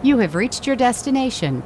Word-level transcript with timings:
You 0.00 0.18
have 0.18 0.36
reached 0.36 0.64
your 0.64 0.76
destination. 0.76 1.64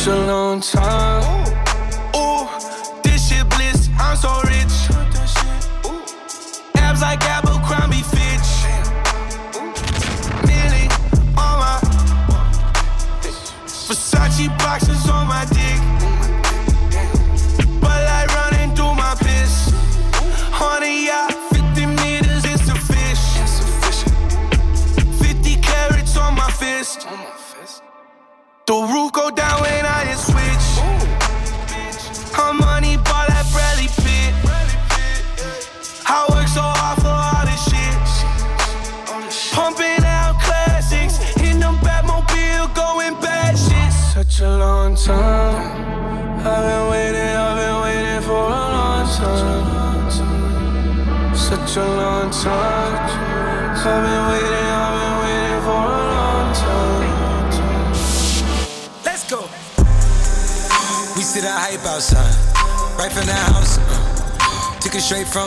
such 0.00 0.14
a 0.14 0.26
long 0.26 0.60
time. 0.60 1.09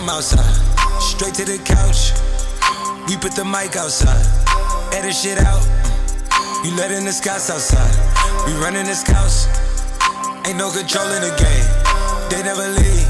Outside, 0.10 0.56
straight 1.02 1.34
to 1.36 1.46
the 1.46 1.58
couch. 1.64 2.12
We 3.08 3.18
put 3.18 3.36
the 3.36 3.44
mic 3.46 3.76
outside, 3.76 4.24
edit 4.94 5.16
shit 5.16 5.38
out. 5.40 5.64
You 6.64 6.76
letting 6.76 7.06
the 7.06 7.12
scouts 7.12 7.50
outside. 7.50 7.92
We 8.48 8.54
running 8.64 8.86
this 8.86 9.04
house, 9.04 9.48
ain't 10.48 10.58
no 10.58 10.72
control 10.72 11.08
in 11.12 11.22
the 11.22 11.34
game. 11.36 11.68
They 12.32 12.42
never 12.44 12.68
leave. 12.68 13.08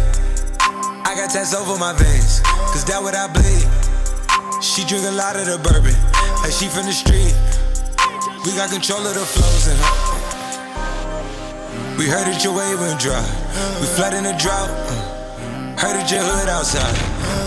I 1.06 1.13
got 1.16 1.30
tats 1.30 1.54
over 1.54 1.78
my 1.78 1.94
veins, 1.94 2.42
cause 2.74 2.86
that 2.86 3.01
what 3.01 3.16
I 3.16 3.28
bleed. 3.30 3.68
She 4.63 4.84
drink 4.86 5.06
a 5.06 5.12
lot 5.12 5.36
of 5.36 5.46
the 5.46 5.57
bourbon, 5.62 5.96
like 6.42 6.51
she 6.51 6.68
from 6.68 6.86
the 6.86 6.94
street. 6.94 7.36
We 8.46 8.56
got 8.56 8.69
control 8.69 9.06
of 9.06 9.13
the 9.13 9.25
flows 9.25 9.68
her. 9.69 9.78
We 11.98 12.10
heard 12.10 12.25
that 12.25 12.44
your 12.44 12.57
wave 12.57 12.80
went 12.80 13.00
dry. 13.00 13.22
We 13.80 13.86
flood 13.86 14.13
in 14.13 14.24
the 14.24 14.34
drought. 14.42 15.12
Heard 15.84 16.00
that 16.00 16.10
your 16.10 16.24
hood 16.24 16.48
outside. 16.48 16.96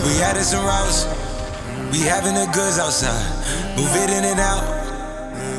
We 0.05 0.21
added 0.21 0.43
some 0.43 0.63
routes. 0.63 1.09
We 1.89 2.05
having 2.05 2.35
the 2.35 2.45
goods 2.53 2.77
outside. 2.77 3.25
Move 3.75 3.89
it 3.95 4.11
in 4.13 4.23
and 4.29 4.39
out. 4.39 4.61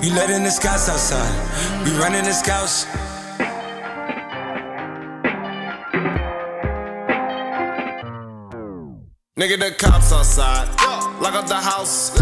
You 0.01 0.15
letting 0.15 0.45
the 0.45 0.51
scouts 0.51 0.89
outside. 0.89 1.27
We 1.83 1.91
running 1.99 2.23
the 2.23 2.31
scouts. 2.31 2.87
Nigga, 9.35 9.59
the 9.59 9.75
cops 9.77 10.13
outside. 10.13 10.69
Lock 11.21 11.35
up 11.35 11.49
the 11.49 11.59
house. 11.59 12.15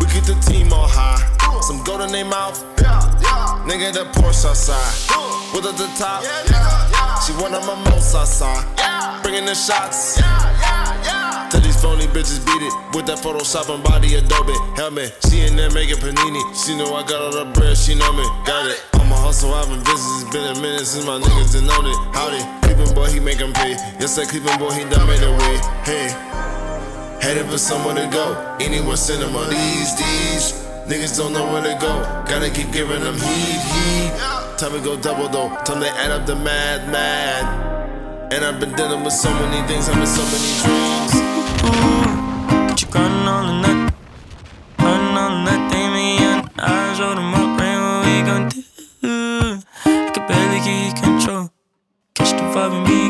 We 0.00 0.06
keep 0.10 0.24
the 0.24 0.34
team 0.50 0.72
on 0.72 0.90
high. 0.90 1.22
Some 1.62 1.84
gold 1.84 2.00
in 2.00 2.10
their 2.10 2.24
mouth. 2.24 2.58
Nigga, 3.70 3.92
the 3.94 4.10
Porsche 4.18 4.50
outside. 4.50 5.54
With 5.54 5.64
at 5.64 5.76
the 5.78 5.86
top. 5.94 6.26
She 7.22 7.32
one 7.34 7.54
of 7.54 7.64
my 7.64 7.76
most 7.88 8.16
outside. 8.16 8.79
Bringing 9.22 9.44
the 9.44 9.54
shots. 9.54 10.20
Tell 11.50 11.60
these 11.60 11.80
phony 11.82 12.06
bitches 12.06 12.44
beat 12.46 12.62
it 12.62 12.74
with 12.94 13.06
that 13.06 13.18
Photoshop 13.18 13.74
and 13.74 13.82
body 13.82 14.14
Adobe 14.14 14.54
helmet. 14.76 15.16
She 15.28 15.40
in 15.40 15.56
there 15.56 15.70
making 15.70 15.96
panini. 15.96 16.42
She 16.54 16.76
know 16.76 16.94
I 16.94 17.02
got 17.02 17.20
all 17.20 17.32
the 17.32 17.50
bread, 17.52 17.76
she 17.76 17.94
know 17.94 18.12
me. 18.12 18.24
Got 18.46 18.70
it. 18.70 18.78
I'm 18.94 19.10
a 19.10 19.16
hustle, 19.16 19.52
I've 19.54 19.68
been 19.68 19.82
busy. 19.82 20.10
It's 20.22 20.30
been 20.30 20.56
a 20.56 20.60
minute 20.60 20.86
since 20.86 21.04
my 21.04 21.18
niggas 21.18 21.52
done 21.52 21.66
known 21.66 21.86
it. 21.86 21.96
Howdy. 22.14 22.60
Cleveland 22.62 22.94
boy, 22.94 23.10
he 23.10 23.20
make 23.20 23.38
him 23.38 23.52
pay. 23.52 23.72
Yes, 23.98 24.16
that 24.16 24.28
Cleveland 24.28 24.60
boy, 24.60 24.70
he 24.70 24.84
done 24.84 25.06
made 25.08 25.22
a 25.22 25.32
way. 25.32 25.56
Hey, 25.82 26.14
headed 27.20 27.46
for 27.50 27.58
somewhere 27.58 27.94
to 27.94 28.06
go. 28.12 28.56
Anywhere 28.60 28.96
cinema. 28.96 29.46
These, 29.50 29.96
these 29.98 30.52
niggas 30.86 31.16
don't 31.18 31.32
know 31.32 31.50
where 31.52 31.62
to 31.62 31.76
go. 31.80 31.98
Gotta 32.30 32.50
keep 32.50 32.70
giving 32.70 33.00
them 33.00 33.14
heat, 33.14 33.60
heat. 33.74 34.12
Time 34.56 34.72
to 34.72 34.80
go 34.80 34.96
double 34.96 35.28
though. 35.28 35.48
Time 35.64 35.80
to 35.80 35.88
add 35.88 36.10
up 36.12 36.26
the 36.26 36.36
mad, 36.36 36.88
mad. 36.90 37.79
And 38.32 38.44
I've 38.44 38.60
been 38.60 38.72
dealing 38.74 39.02
with 39.02 39.12
so 39.12 39.28
many 39.34 39.66
things, 39.66 39.88
having 39.88 40.06
so 40.06 40.22
many 40.22 40.50
dreams. 40.62 41.14
Ooh, 41.64 42.68
got 42.68 42.80
you 42.80 42.86
crying 42.86 43.26
all 43.26 43.42
the 43.42 43.52
night, 43.60 43.92
crying 44.78 45.16
all 45.18 45.30
the 45.30 45.50
night. 45.50 45.74
And 45.74 46.50
I 46.58 46.94
showed 46.94 47.16
them 47.16 47.34
up, 47.34 47.58
brain 47.58 47.80
what 47.82 48.06
we 48.06 48.22
gon' 48.22 48.48
do. 48.48 48.62
I 49.84 50.10
can 50.14 50.28
barely 50.28 50.60
get 50.60 51.02
control. 51.02 51.50
Catch 52.14 52.30
the 52.30 52.44
vibe 52.54 52.72
in 52.76 52.82
me, 52.84 53.09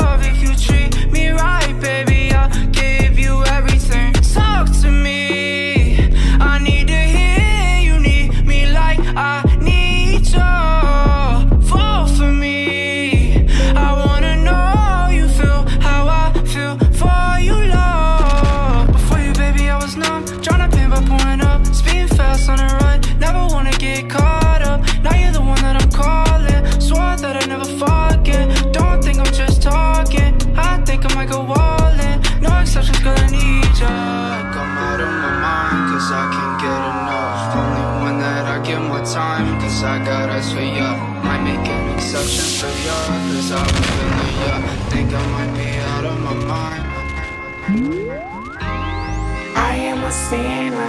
Sinner 50.31 50.87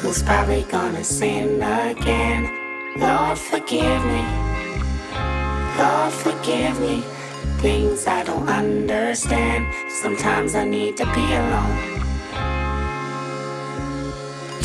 who's 0.00 0.22
probably 0.22 0.62
gonna 0.64 1.02
sin 1.02 1.62
again. 1.62 2.42
Lord, 2.98 3.38
forgive 3.38 4.02
me. 4.14 4.24
Lord, 5.80 6.12
forgive 6.12 6.78
me. 6.80 7.00
Things 7.64 8.06
I 8.06 8.22
don't 8.24 8.46
understand. 8.46 9.62
Sometimes 10.02 10.54
I 10.54 10.64
need 10.66 10.98
to 10.98 11.06
be 11.16 11.26
alone. 11.42 11.78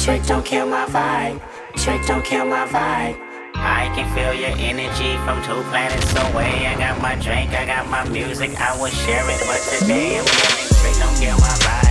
Trick 0.04 0.22
don't 0.26 0.46
kill 0.46 0.68
my 0.68 0.86
vibe. 0.88 1.40
Trick 1.78 2.06
don't 2.06 2.26
kill 2.26 2.44
my 2.44 2.66
vibe. 2.68 3.18
I 3.56 3.84
can 3.96 4.06
feel 4.14 4.34
your 4.34 4.56
energy 4.70 5.12
from 5.24 5.38
two 5.48 5.62
planets 5.72 6.12
away. 6.26 6.68
I 6.68 6.74
got 6.78 7.02
my 7.02 7.16
drink, 7.16 7.52
I 7.52 7.66
got 7.66 7.88
my 7.88 8.04
music, 8.10 8.52
I 8.60 8.78
will 8.78 8.96
share 9.04 9.26
it. 9.34 9.42
But 9.48 9.62
today 9.72 10.20
I'm 10.20 10.26
feeling 10.26 10.68
trick, 10.82 10.96
don't 11.00 11.18
kill 11.24 11.38
my 11.40 11.56
vibe. 11.64 11.85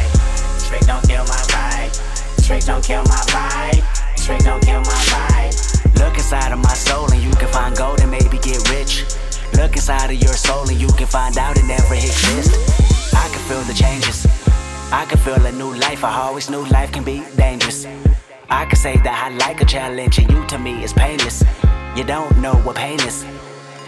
Trick, 0.75 0.87
don't 0.88 1.07
kill 1.07 1.25
my 1.25 1.43
vibe. 1.54 2.47
Trick 2.47 2.64
don't 2.64 2.83
kill 2.83 3.02
my 3.04 3.23
vibe. 3.31 4.25
Trick 4.25 4.40
don't 4.40 4.61
kill 4.61 4.81
my 4.81 5.00
vibe. 5.07 6.00
Look 6.00 6.14
inside 6.14 6.50
of 6.50 6.59
my 6.59 6.75
soul 6.75 7.09
and 7.12 7.23
you 7.23 7.31
can 7.31 7.47
find 7.47 7.76
gold 7.76 8.00
and 8.00 8.11
maybe 8.11 8.38
get 8.38 8.69
rich. 8.71 9.04
Look 9.52 9.76
inside 9.76 10.11
of 10.11 10.21
your 10.21 10.33
soul 10.33 10.69
and 10.69 10.81
you 10.81 10.88
can 10.88 11.07
find 11.07 11.38
out 11.38 11.57
it 11.57 11.64
never 11.64 11.95
exists. 11.95 13.14
I 13.14 13.28
can 13.28 13.38
feel 13.47 13.62
the 13.62 13.73
changes. 13.73 14.26
I 14.90 15.07
can 15.09 15.19
feel 15.19 15.47
a 15.47 15.52
new 15.52 15.73
life. 15.76 16.02
I 16.02 16.12
always 16.23 16.50
knew 16.50 16.64
life 16.66 16.90
can 16.90 17.04
be 17.04 17.23
dangerous. 17.37 17.87
I 18.50 18.64
can 18.64 18.76
say 18.76 18.97
that 18.97 19.31
I 19.31 19.37
like 19.47 19.61
a 19.61 19.64
challenge 19.64 20.19
and 20.19 20.28
you 20.28 20.45
to 20.47 20.59
me 20.59 20.83
is 20.83 20.93
painless. 20.93 21.45
You 21.95 22.02
don't 22.02 22.37
know 22.38 22.54
what 22.66 22.75
pain 22.75 22.99
is. 23.02 23.25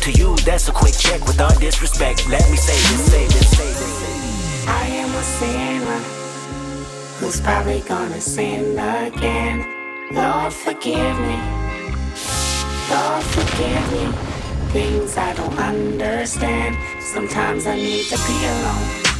To 0.00 0.12
you, 0.12 0.34
that's 0.46 0.66
a 0.66 0.72
quick 0.72 0.94
check 0.94 1.20
with 1.26 1.38
all 1.42 1.54
disrespect. 1.58 2.26
Let 2.26 2.48
me 2.50 2.56
say 2.56 2.72
this, 2.72 3.12
say 3.12 3.26
this, 3.26 3.50
say 3.50 3.66
this. 3.66 4.66
I 4.66 4.86
am 4.86 5.14
a 5.14 5.22
sinner 5.22 5.98
who's 7.18 7.38
probably 7.42 7.80
gonna 7.80 8.18
sin 8.18 8.78
again. 8.78 9.58
Lord, 10.10 10.54
forgive 10.54 11.20
me. 11.20 11.36
Lord, 12.88 13.24
forgive 13.24 13.92
me. 13.92 14.10
Things 14.72 15.18
I 15.18 15.34
don't 15.34 15.58
understand. 15.58 16.78
Sometimes 17.02 17.66
I 17.66 17.76
need 17.76 18.06
to 18.06 18.16
be 18.16 18.46
alone. 18.46 19.10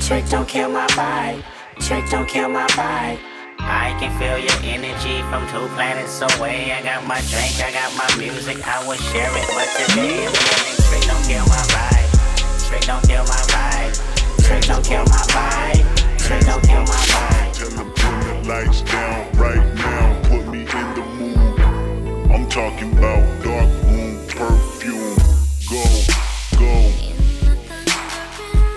Trick 0.00 0.26
don't 0.30 0.48
kill 0.48 0.70
my 0.70 0.86
vibe. 0.86 1.42
Trick 1.78 2.08
don't 2.08 2.26
kill 2.26 2.48
my 2.48 2.66
vibe. 2.68 3.33
I 3.66 3.96
can 3.98 4.12
feel 4.18 4.38
your 4.38 4.60
energy 4.62 5.22
from 5.32 5.48
two 5.48 5.72
planets 5.74 6.20
away. 6.20 6.72
I 6.72 6.82
got 6.82 7.06
my 7.06 7.20
drink, 7.32 7.56
I 7.64 7.72
got 7.72 7.90
my 7.96 8.08
music, 8.16 8.60
I 8.66 8.86
will 8.86 8.96
share 8.96 9.30
it. 9.32 9.48
But 9.56 9.68
today 9.88 10.26
I'm 10.26 10.32
feeling 10.32 10.84
trick 10.84 11.04
don't 11.08 11.24
kill 11.24 11.46
my 11.48 11.64
vibe. 11.72 12.68
Trick 12.68 12.82
don't 12.82 13.02
kill 13.08 13.24
my 13.24 13.40
vibe. 13.48 13.94
Trick 14.44 14.64
don't 14.64 14.84
kill 14.84 15.04
my 15.04 15.24
vibe. 15.32 16.18
Trick 16.18 16.44
don't 16.44 16.62
kill 16.62 16.80
my 16.80 17.02
vibe. 17.08 17.52
Tell 17.54 17.70
them 17.70 17.94
turn 17.94 18.42
the 18.42 18.48
lights 18.48 18.82
down 18.82 19.32
right 19.32 19.74
now. 19.74 20.20
Put 20.28 20.46
me 20.52 20.60
in 20.60 20.88
the 20.94 21.04
mood. 21.16 21.60
I'm 22.30 22.48
talking 22.48 22.96
about 22.98 23.43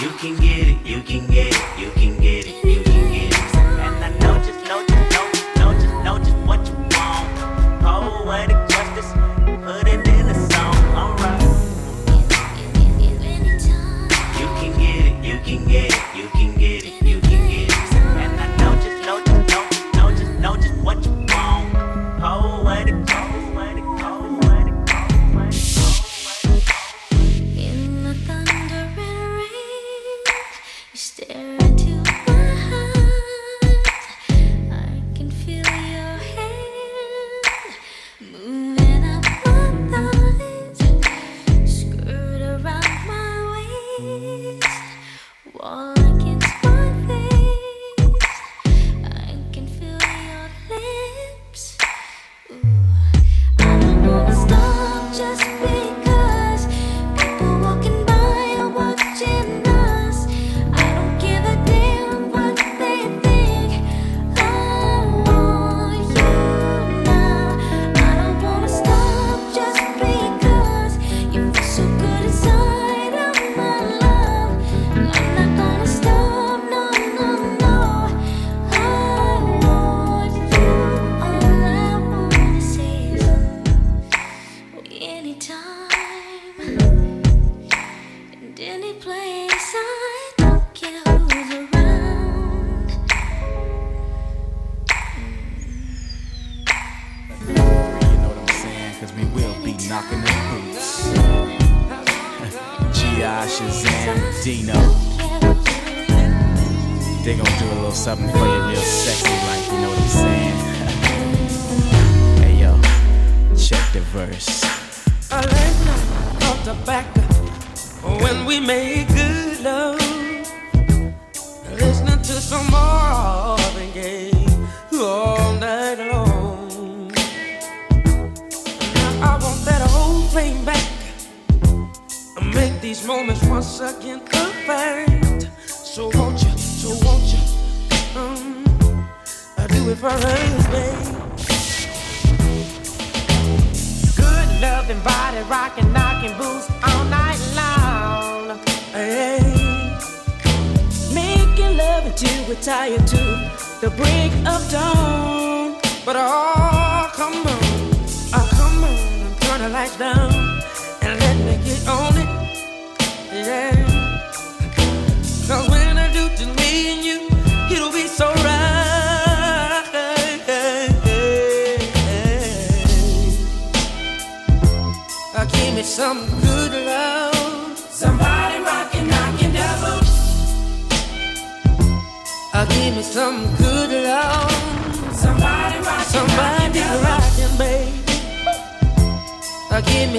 You 0.00 0.10
can 0.10 0.36
get 0.36 0.68
it, 0.68 0.86
you 0.86 1.02
can 1.02 1.26
get 1.26 1.48
it, 1.48 1.80
you 1.80 1.90
can 1.90 2.16
get 2.22 2.46
it, 2.46 2.67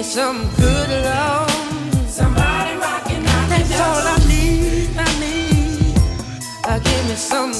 me 0.00 0.04
some 0.04 0.48
good 0.56 0.88
love. 1.04 1.50
Somebody 2.08 2.76
rockin', 2.78 3.22
knockin' 3.22 3.48
That's 3.50 3.80
all 3.80 4.02
I 4.06 4.18
need, 4.28 4.88
I 4.96 5.20
need. 5.20 5.98
Uh, 6.64 6.78
give 6.78 7.08
me 7.08 7.16
some 7.16 7.52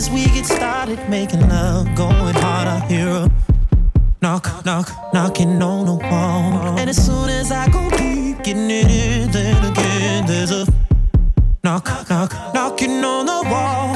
as 0.00 0.10
we 0.10 0.24
get 0.36 0.46
started 0.46 0.98
making 1.10 1.46
love, 1.46 1.84
going 1.94 2.34
hard, 2.44 2.66
I 2.66 2.78
hear 2.88 3.08
a 3.08 3.30
knock, 4.22 4.64
knock, 4.64 4.88
knocking 5.12 5.60
on 5.60 5.84
the 5.84 5.94
wall. 5.94 6.78
And 6.78 6.88
as 6.88 7.04
soon 7.04 7.28
as 7.28 7.52
I 7.52 7.68
go 7.68 7.82
deep, 7.90 8.42
getting 8.42 8.70
it 8.70 8.90
in, 8.90 9.30
then 9.30 9.62
again, 9.70 10.26
there's 10.26 10.52
a 10.52 10.64
knock, 11.62 11.86
knock, 12.08 12.32
knocking 12.54 13.04
on 13.04 13.26
the 13.26 13.40
wall. 13.52 13.89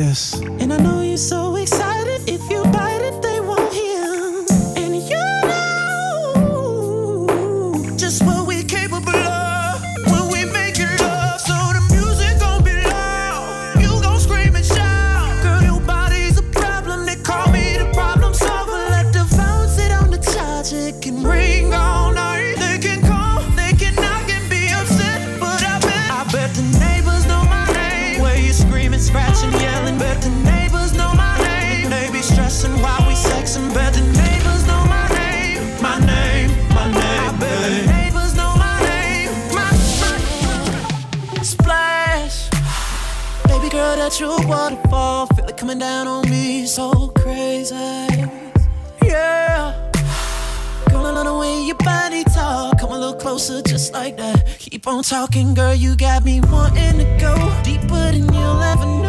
this. 0.00 0.29
closer 53.40 53.62
just 53.62 53.92
like 53.94 54.16
that. 54.18 54.58
Keep 54.58 54.86
on 54.86 55.02
talking, 55.02 55.54
girl, 55.54 55.74
you 55.74 55.96
got 55.96 56.24
me 56.24 56.40
wanting 56.40 56.98
to 56.98 57.04
go 57.18 57.34
deeper 57.62 58.12
than 58.12 58.32
you'll 58.34 58.62
ever 58.62 58.84
know. 58.84 58.99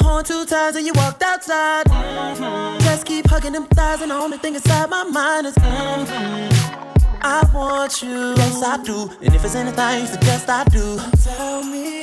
the 0.00 0.08
horn 0.08 0.24
two 0.24 0.44
times 0.46 0.76
and 0.76 0.86
you 0.86 0.92
walked 0.94 1.22
outside. 1.22 1.86
Mm-hmm. 1.86 2.80
Just 2.80 3.04
keep 3.06 3.26
hugging 3.28 3.52
them 3.52 3.66
thighs, 3.66 4.00
and 4.02 4.10
the 4.10 4.14
only 4.14 4.38
thing 4.38 4.54
inside 4.54 4.88
my 4.90 5.04
mind 5.04 5.46
is. 5.46 5.54
Mm-hmm. 5.54 6.76
I 7.22 7.42
want 7.52 8.02
you. 8.02 8.34
Yes, 8.36 8.62
I 8.62 8.82
do. 8.82 9.10
And 9.20 9.34
if 9.34 9.44
it's 9.44 9.54
anything 9.54 10.06
suggest 10.06 10.48
I 10.48 10.64
do, 10.64 10.98
tell 11.22 11.62
me. 11.62 12.02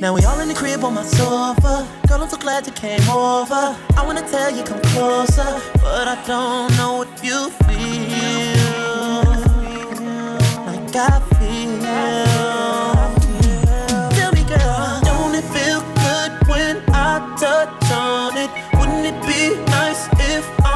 Now 0.00 0.14
we 0.14 0.24
all 0.24 0.40
in 0.40 0.48
the 0.48 0.54
crib 0.54 0.82
on 0.82 0.94
my 0.94 1.02
sofa. 1.02 1.86
Girl, 2.08 2.22
I'm 2.22 2.28
so 2.30 2.38
glad 2.38 2.66
you 2.66 2.72
came 2.72 3.06
over. 3.10 3.76
I 3.96 4.02
wanna 4.06 4.26
tell 4.30 4.50
you 4.50 4.64
come 4.64 4.80
closer, 4.94 5.60
but 5.74 6.08
I 6.08 6.16
don't 6.26 6.74
know 6.78 7.02
if 7.02 7.22
you 7.22 7.50
feel 7.66 8.60
like 10.66 10.96
I 10.96 11.20
feel. 11.38 12.39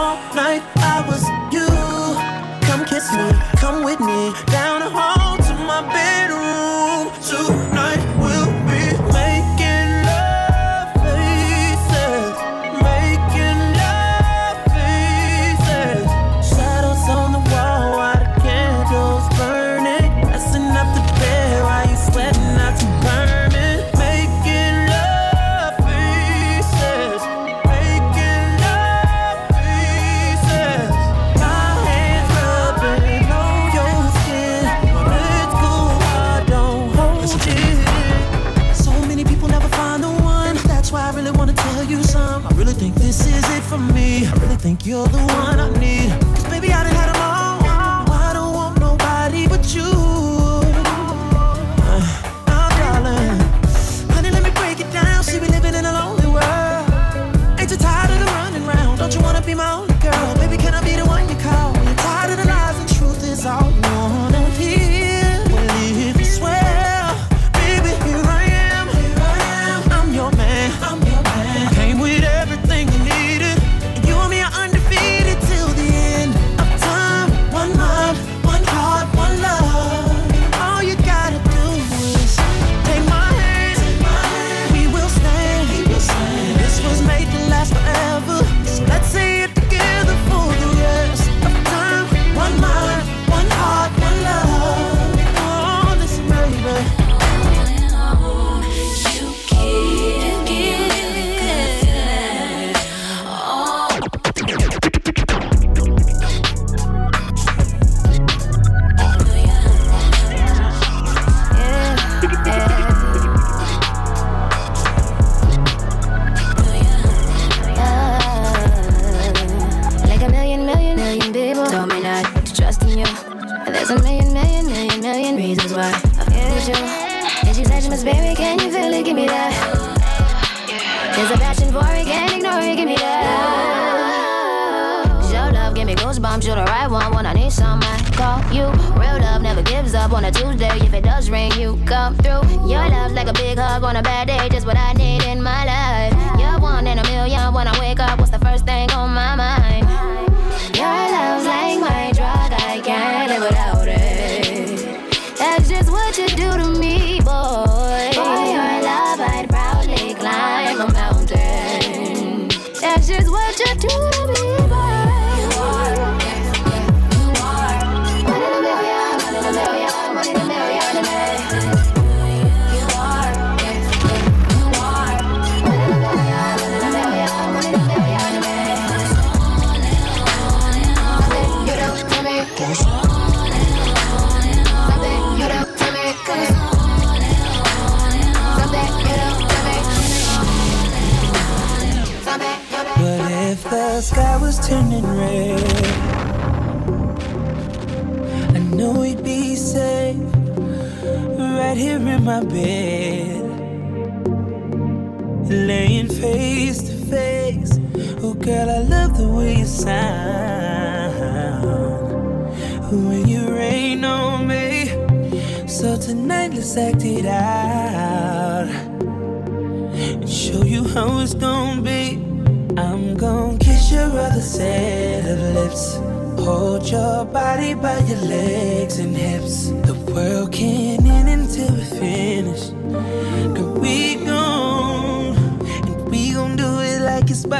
all 0.04 0.16
night. 0.34 0.62
I 0.76 0.96
was 1.08 1.22
you. 1.54 1.66
Come 2.68 2.84
kiss 2.84 3.06
me, 3.16 3.26
come 3.56 3.84
with 3.84 4.00
me 4.00 4.32
down 4.52 4.80
the 4.80 4.90
hall. 4.90 5.13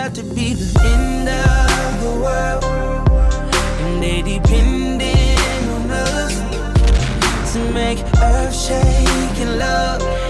have 0.05 0.13
to 0.13 0.23
be 0.35 0.53
the 0.53 0.81
end 0.85 1.29
of 1.31 2.03
the 2.03 2.11
world. 2.21 2.63
And 3.81 4.03
they 4.03 4.21
depending 4.21 5.69
on 5.71 5.91
us 5.91 7.53
to 7.55 7.73
make 7.73 8.01
earth 8.21 8.55
shake 8.55 9.39
and 9.41 9.59
love. 9.59 10.24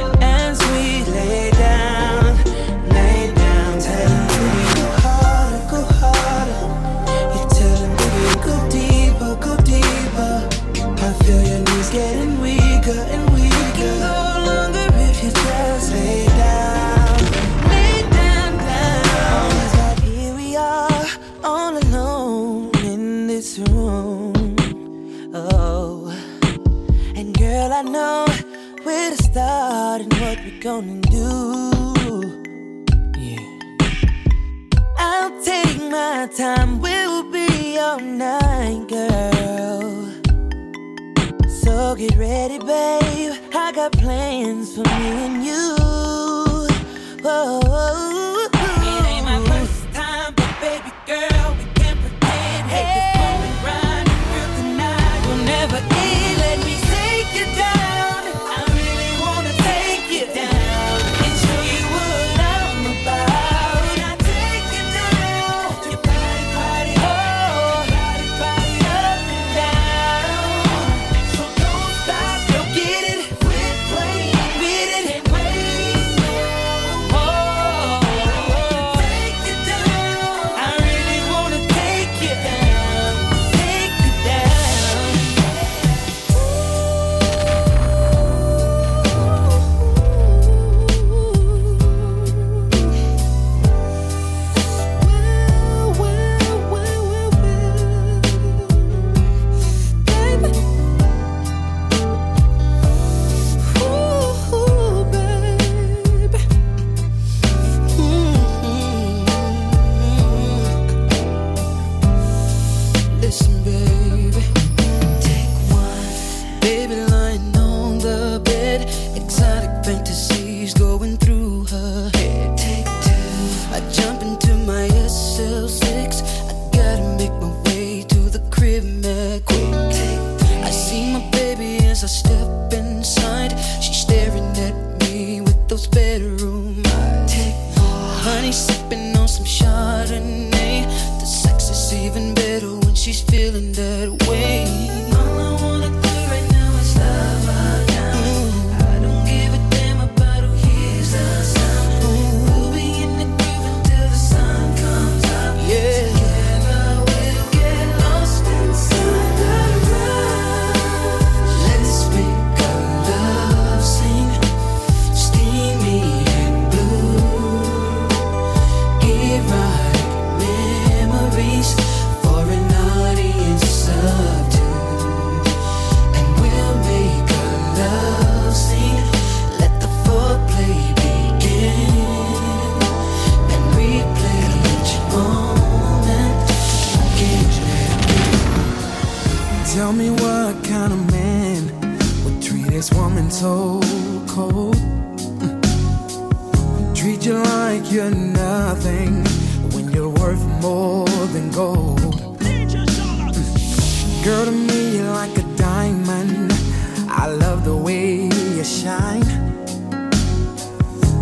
the 207.65 207.75
way 207.75 208.25
you 208.25 208.65
shine. 208.65 209.23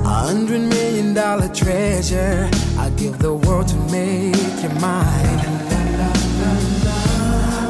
A 0.04 0.14
hundred 0.28 0.62
million 0.62 1.14
dollar 1.14 1.48
treasure, 1.48 2.50
I'd 2.78 2.96
give 2.96 3.18
the 3.18 3.32
world 3.32 3.68
to 3.68 3.76
make 3.92 4.62
you 4.62 4.72
mine. 4.80 5.40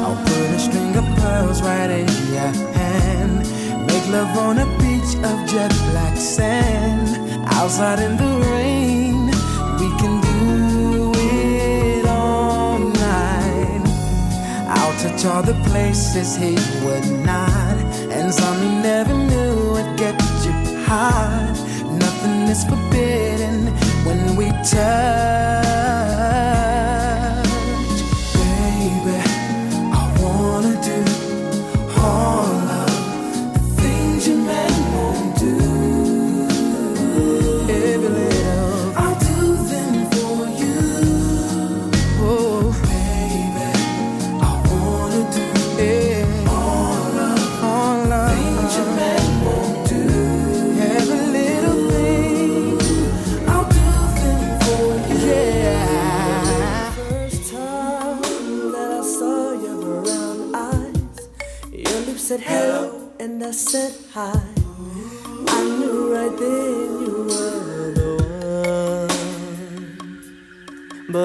I'll 0.03 0.17
put 0.25 0.49
a 0.57 0.59
string 0.59 0.95
of 0.95 1.05
pearls 1.19 1.61
right 1.61 1.89
in 1.89 2.07
your 2.33 2.51
hand. 2.79 3.39
Make 3.85 4.07
love 4.09 4.35
on 4.37 4.57
a 4.57 4.65
beach 4.79 5.11
of 5.29 5.37
jet 5.51 5.71
black 5.91 6.17
sand. 6.17 7.07
Outside 7.45 7.99
in 7.99 8.17
the 8.17 8.33
rain, 8.53 9.27
we 9.79 9.89
can 10.01 10.13
do 10.29 11.11
it 11.15 12.05
all 12.07 12.79
night. 12.79 13.83
I'll 14.67 14.97
touch 14.99 15.25
all 15.25 15.43
the 15.43 15.57
places 15.69 16.35
he 16.35 16.55
would 16.83 17.07
not. 17.23 17.42
Friends 18.23 18.41
on 18.41 18.61
me 18.61 18.81
never 18.81 19.13
knew 19.13 19.73
would 19.73 19.97
get 19.97 20.15
you 20.45 20.53
high. 20.85 21.51
Nothing 21.91 22.47
is 22.47 22.63
forbidden 22.63 23.67
when 24.05 24.37
we 24.37 24.47
touch. 24.63 25.73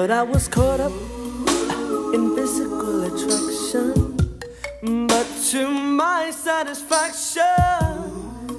But 0.01 0.11
I 0.11 0.23
was 0.23 0.47
caught 0.47 0.79
up 0.79 0.93
in 2.13 2.33
physical 2.33 3.03
attraction. 3.03 4.15
But 5.07 5.27
to 5.51 5.67
my 5.67 6.31
satisfaction, 6.31 7.43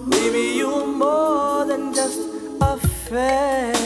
maybe 0.06 0.58
you 0.58 0.68
were 0.68 0.86
more 0.86 1.64
than 1.64 1.94
just 1.94 2.20
a 2.60 2.76
friend. 2.76 3.79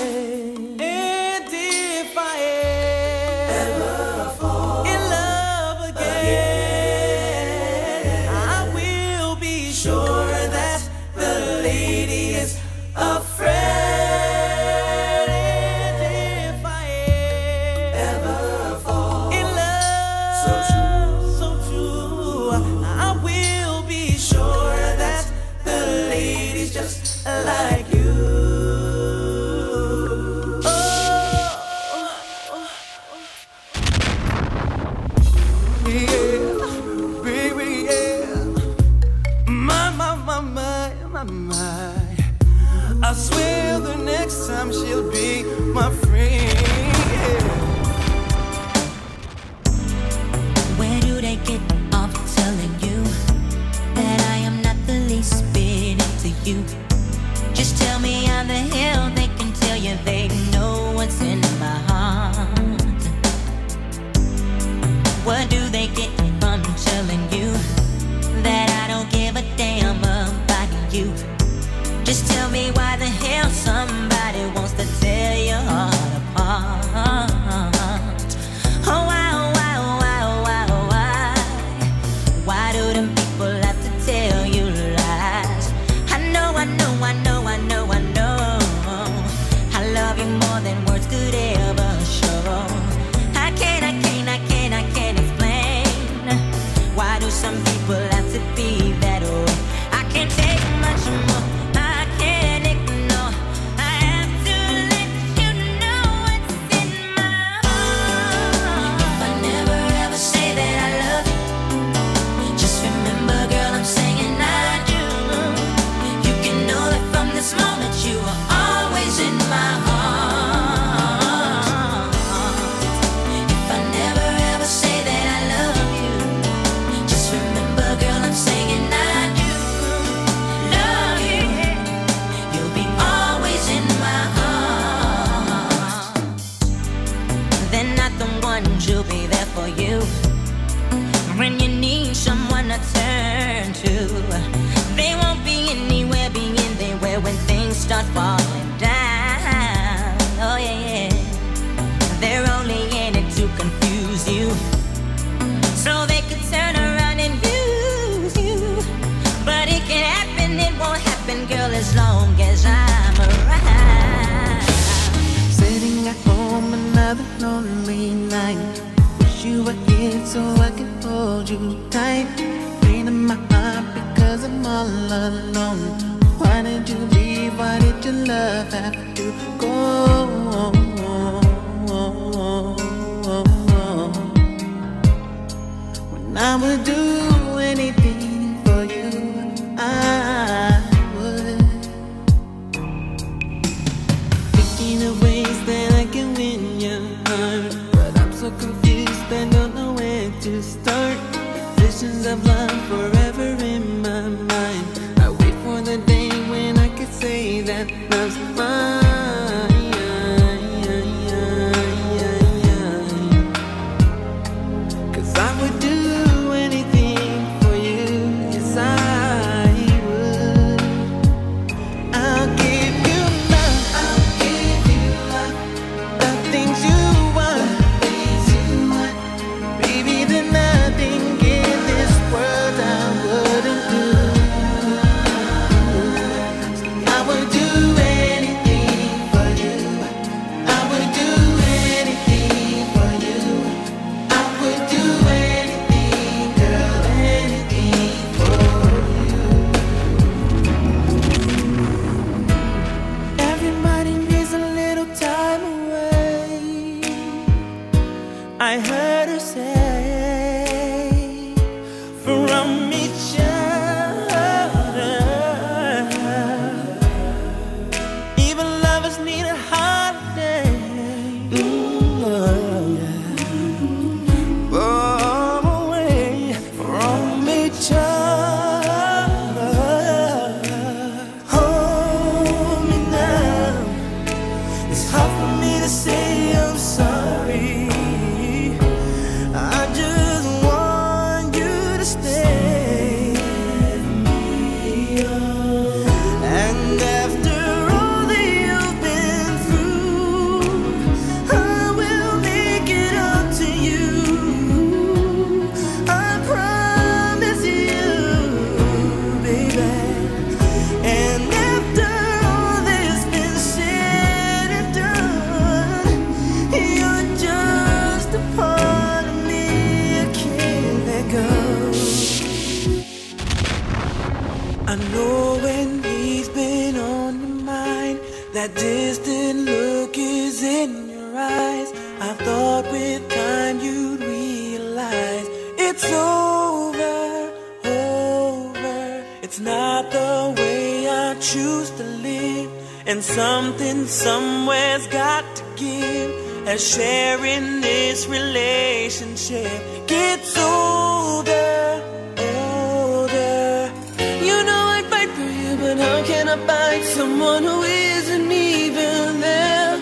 not 356.56 357.02
someone 357.04 357.64
who 357.64 357.82
isn't 357.82 358.52
even 358.52 359.40
there. 359.40 359.98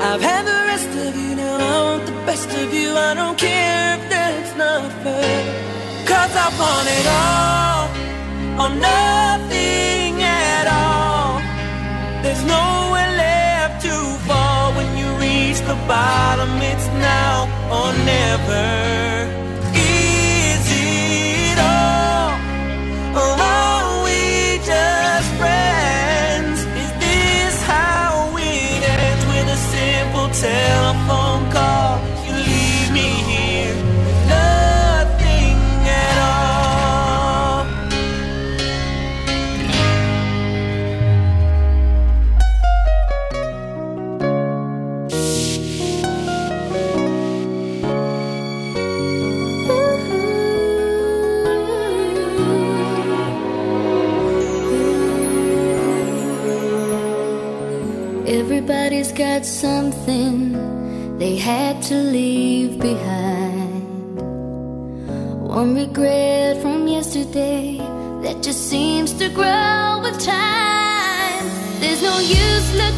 I've 0.00 0.22
had 0.22 0.44
the 0.46 0.60
rest 0.70 0.88
of 1.06 1.16
you, 1.16 1.34
now 1.34 1.56
I 1.56 1.82
want 1.90 2.06
the 2.06 2.12
best 2.24 2.48
of 2.50 2.72
you. 2.72 2.90
I 2.92 3.14
don't 3.14 3.36
care 3.36 3.98
if 3.98 4.10
that's 4.10 4.54
not 4.56 4.92
fair. 5.02 5.42
Cause 6.06 6.34
I 6.36 6.48
want 6.60 6.88
it 6.98 7.06
all, 7.24 7.84
or 8.62 8.70
nothing 8.92 10.22
at 10.22 10.66
all. 10.80 11.40
There's 12.22 12.44
nowhere 12.44 13.12
left 13.16 13.82
to 13.86 13.94
fall 14.28 14.72
when 14.76 14.96
you 14.96 15.08
reach 15.18 15.60
the 15.60 15.76
bottom. 15.88 16.50
It's 16.62 16.86
now 17.10 17.48
or 17.76 17.92
never. 18.04 18.95
had 59.36 59.44
something 59.44 61.18
they 61.18 61.36
had 61.36 61.82
to 61.82 61.94
leave 61.94 62.80
behind. 62.80 64.16
One 65.42 65.74
regret 65.74 66.62
from 66.62 66.88
yesterday 66.88 67.76
that 68.22 68.42
just 68.42 68.70
seems 68.70 69.12
to 69.18 69.28
grow 69.28 70.00
with 70.02 70.18
time. 70.24 71.44
There's 71.80 72.02
no 72.02 72.18
use 72.18 72.68
looking. 72.76 72.95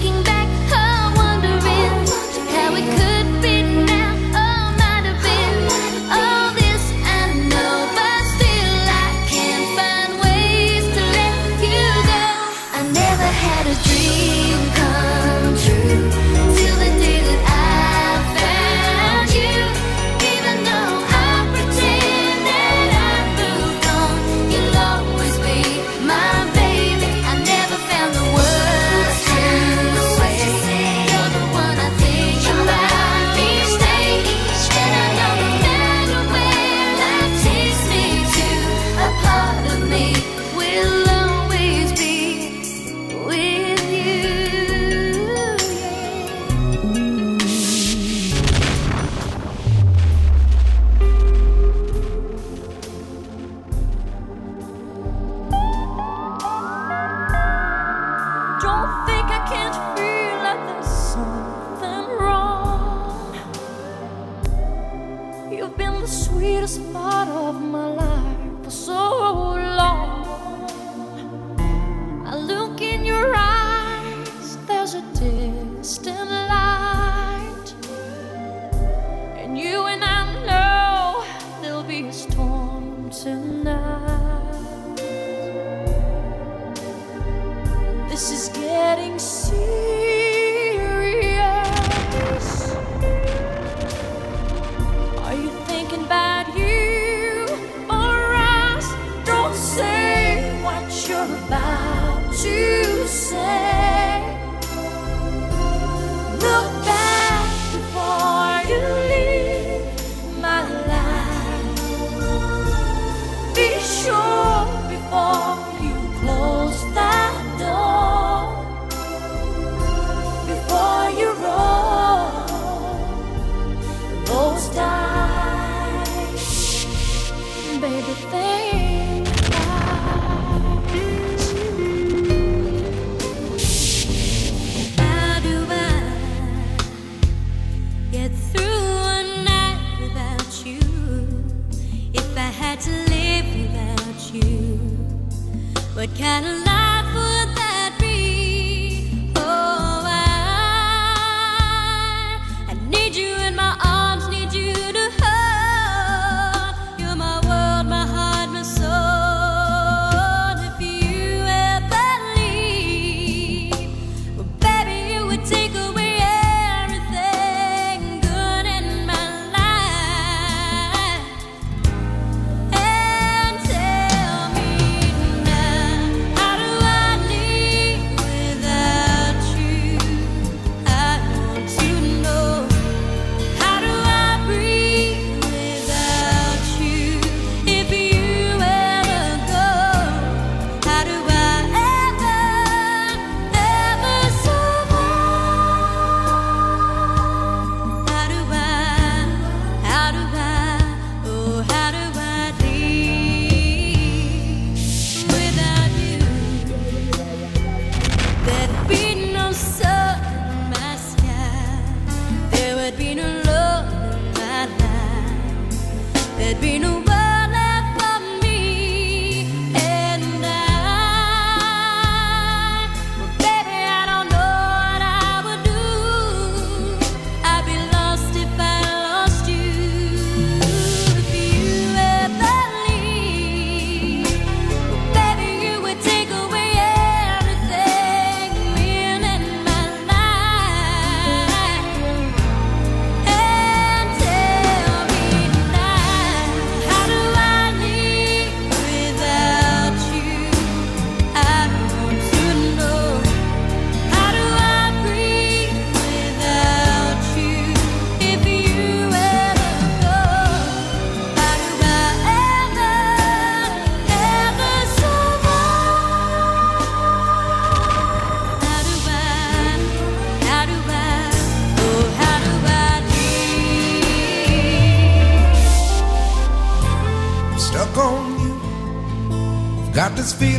What 145.98 146.16
kind 146.16 146.46
of 146.46 146.64
life? 146.64 146.87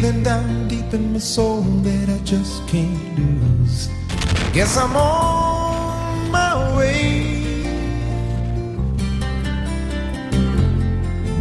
feeling 0.10 0.24
down 0.24 0.68
deep 0.68 0.94
in 0.94 1.14
my 1.14 1.20
soul 1.20 1.62
that 1.62 2.10
I 2.10 2.18
just 2.24 2.68
can't 2.68 3.18
lose. 3.18 3.90
Guess 4.54 4.78
I'm 4.78 4.96
on 4.96 6.32
my 6.32 6.78
way. 6.78 7.36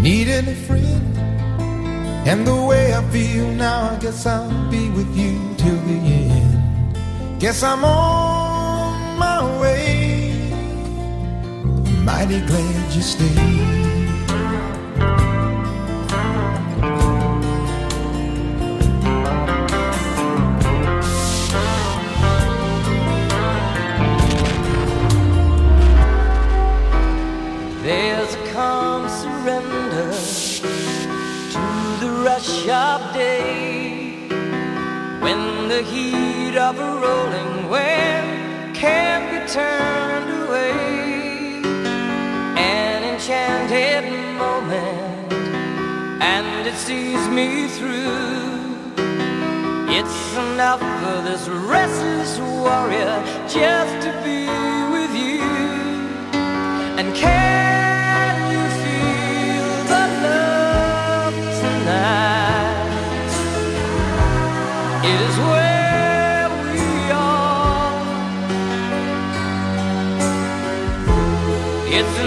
Need 0.00 0.28
a 0.28 0.54
friend, 0.66 1.16
and 2.28 2.46
the 2.46 2.54
way 2.54 2.94
I 2.94 3.02
feel 3.10 3.50
now, 3.52 3.90
I 3.90 3.98
guess 4.00 4.26
I'll 4.26 4.70
be 4.70 4.90
with 4.90 5.16
you 5.16 5.34
till 5.56 5.80
the 5.88 5.98
end. 6.36 7.40
Guess 7.40 7.62
I'm 7.62 7.84
on 7.84 9.18
my 9.18 9.60
way. 9.60 10.52
Mighty 12.04 12.40
glad 12.46 12.94
you 12.94 13.02
stayed. 13.02 13.77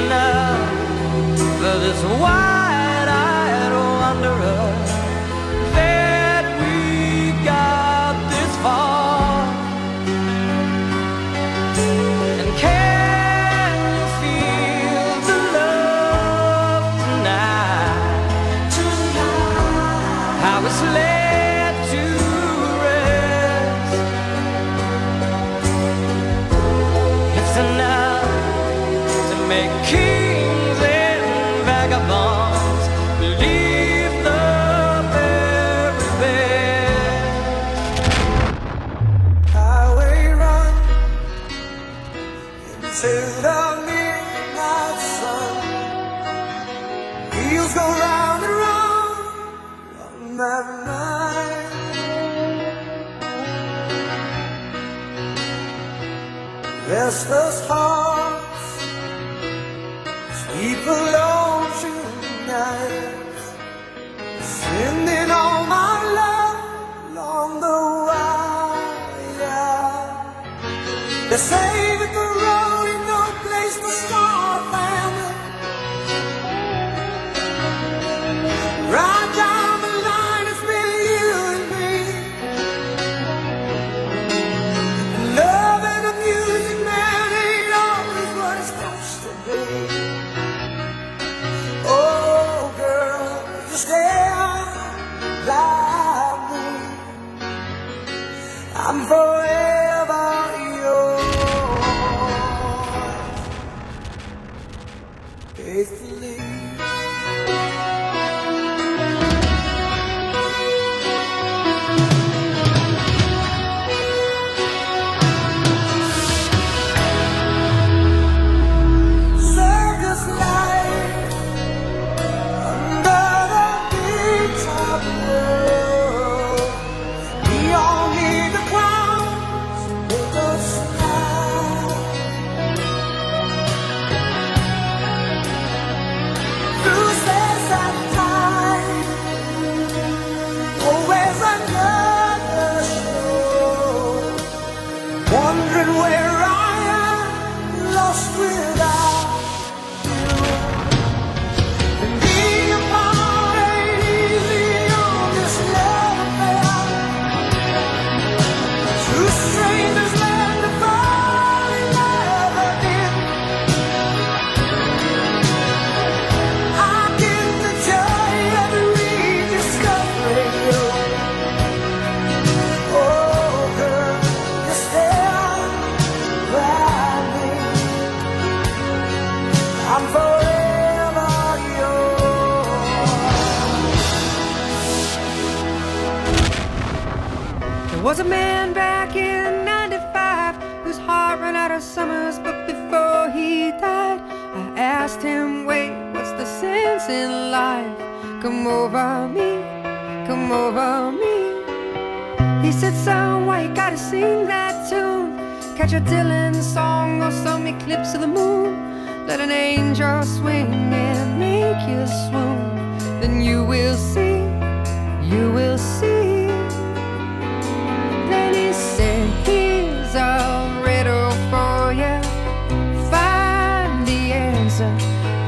enough 0.05 0.69
for 1.59 1.75
this 1.83 2.01
wide-eyed 2.21 3.73
wanderer. 3.99 4.61
Oh, 4.63 5.00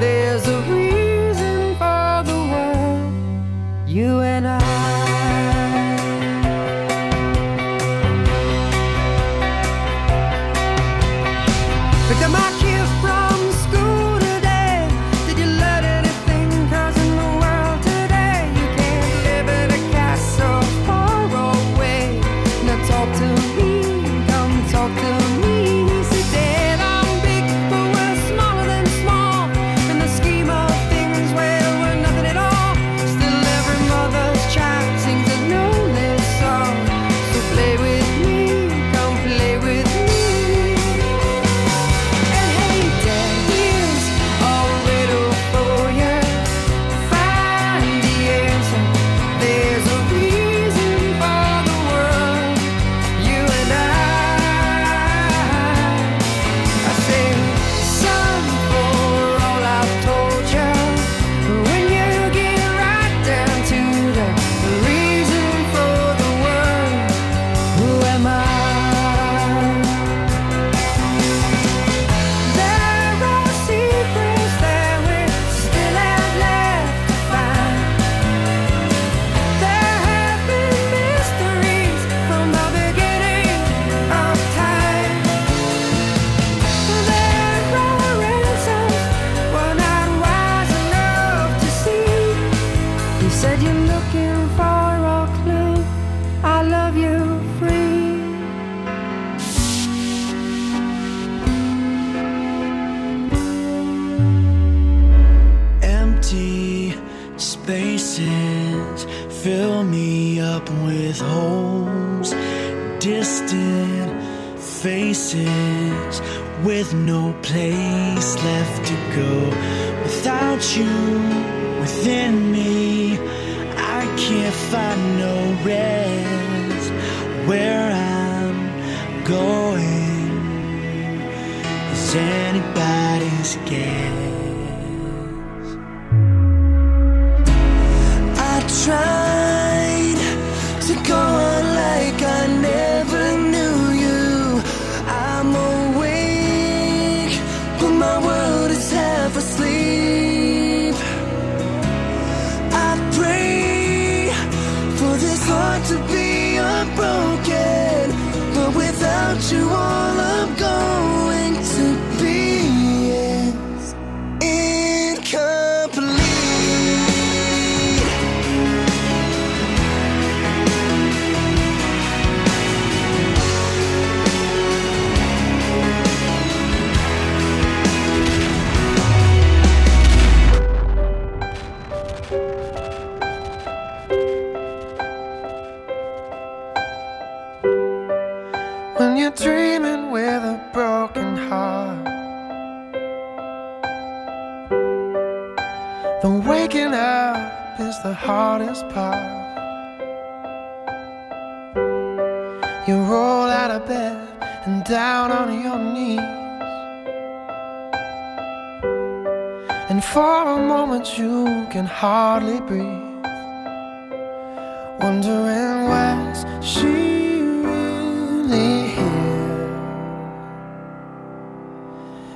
there's 0.03 0.45
a 0.47 0.59
reason 0.63 1.75
for 1.79 2.23
the 2.29 2.39
world. 2.51 3.13
You 3.87 4.19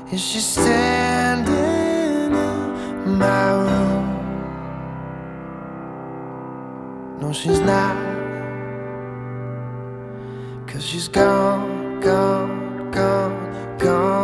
Is 0.10 0.22
she 0.22 0.40
standing 0.40 1.54
in 3.06 3.18
my 3.18 3.52
room. 3.52 4.06
No, 7.20 7.34
she's 7.34 7.60
not. 7.60 7.98
Cause 10.66 10.86
she's 10.86 11.10
gone, 11.10 12.00
gone, 12.00 12.90
gone, 12.92 13.78
gone. 13.78 14.17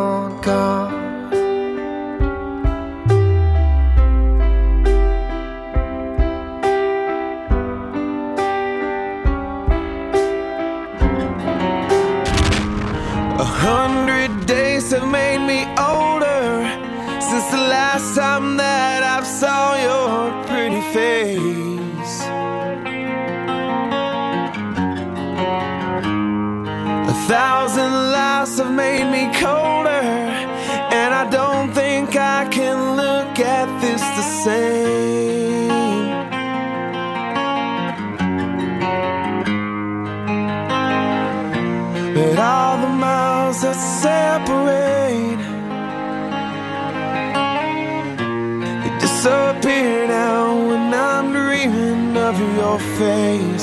have 14.94 15.10
made 15.10 15.40
me 15.40 15.62
older 15.76 16.46
since 17.20 17.48
the 17.50 17.64
last 17.78 18.16
time 18.16 18.58
that 18.58 19.02
I 19.02 19.24
saw 19.24 19.74
your 19.88 20.46
pretty 20.46 20.82
face. 20.94 22.16
A 27.14 27.16
thousand 27.28 27.94
lies 28.16 28.58
have 28.60 28.72
made 28.72 29.10
me 29.10 29.24
colder, 29.40 30.06
and 31.00 31.12
I 31.22 31.28
don't 31.28 31.74
think 31.74 32.16
I 32.16 32.48
can 32.50 32.96
look 32.96 33.40
at 33.40 33.68
this 33.82 34.02
the 34.02 34.26
same. 34.44 35.03
your 52.74 52.80
face. 52.98 53.63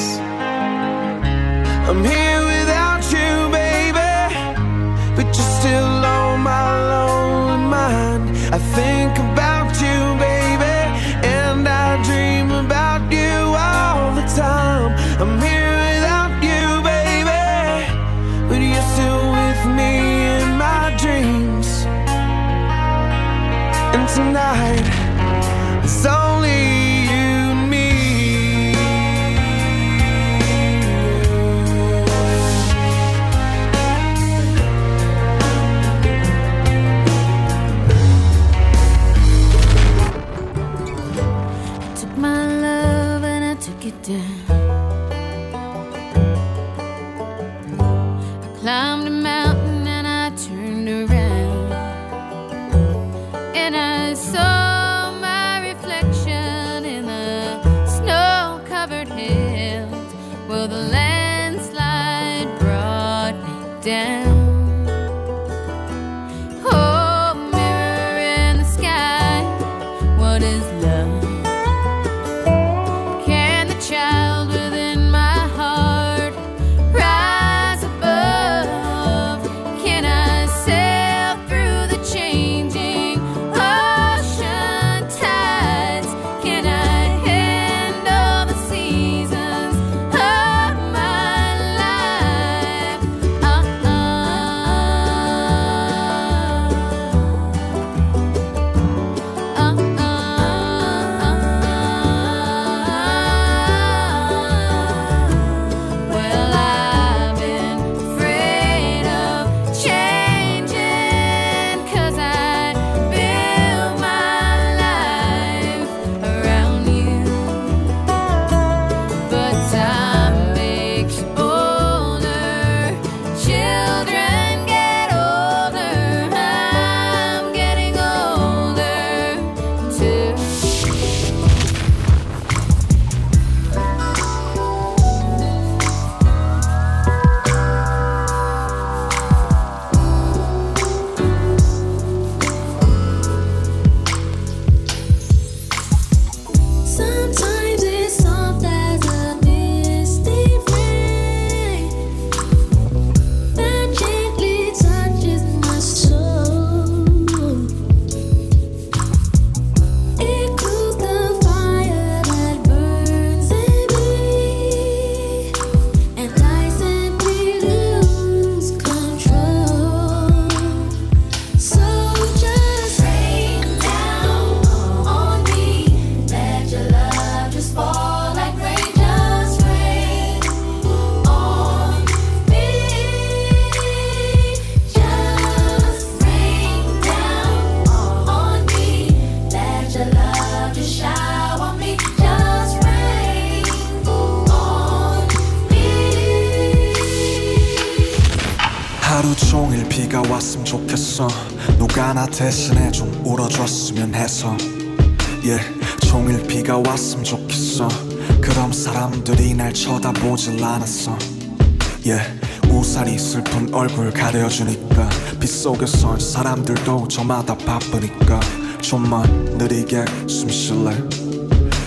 yeah. 212.04 212.40
우산이 212.70 213.18
슬픈 213.18 213.72
얼굴 213.74 214.12
가려주니까 214.12 215.08
빗속에서 215.40 216.18
사람들도 216.18 217.08
저마다 217.08 217.56
바쁘니까 217.56 218.40
좀만 218.80 219.56
느리게 219.58 220.04
숨 220.28 220.48
쉴래 220.48 220.96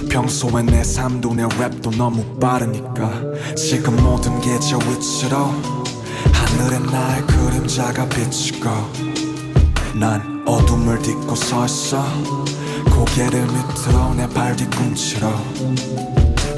평소에 0.10 0.62
내 0.64 0.84
삶도 0.84 1.34
내 1.34 1.44
랩도 1.44 1.96
너무 1.96 2.24
빠르니까 2.40 3.12
지금 3.56 3.96
모든 4.04 4.40
게 4.42 4.60
저 4.60 4.78
위치로 4.78 5.38
하늘에 6.32 6.80
나의 6.92 7.22
그림자가 7.26 8.08
비치고 8.10 8.70
난 9.96 10.44
어둠을 10.46 11.02
딛고 11.02 11.36
서 11.36 11.66
있어 11.66 12.04
고개를 12.92 13.42
밑으로 13.42 14.14
내 14.16 14.28
발 14.28 14.56
뒤꿈치로 14.56 15.30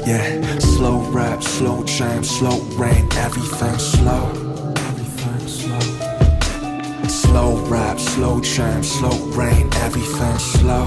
yeah. 0.06 0.58
Slow 0.58 1.00
rap, 1.10 1.42
slow 1.42 1.82
jam, 1.84 2.22
slow 2.22 2.60
rain, 2.78 3.08
everything 3.16 3.78
slow. 3.78 4.30
Everything 4.76 5.48
slow. 5.48 7.08
Slow 7.08 7.56
rap, 7.66 7.98
slow 7.98 8.40
jam, 8.40 8.82
slow 8.82 9.16
rain, 9.34 9.68
everything 9.74 10.38
slow. 10.38 10.86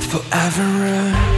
Forever. 0.00 1.33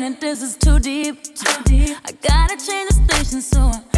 minute, 0.00 0.20
this 0.20 0.40
is 0.40 0.56
too 0.56 0.78
deep. 0.78 1.22
Too 1.22 1.62
deep. 1.64 1.96
I 2.06 2.12
gotta 2.12 2.56
change 2.56 2.88
the 2.88 2.94
station, 3.06 3.42
so 3.42 3.60
I 3.60 3.89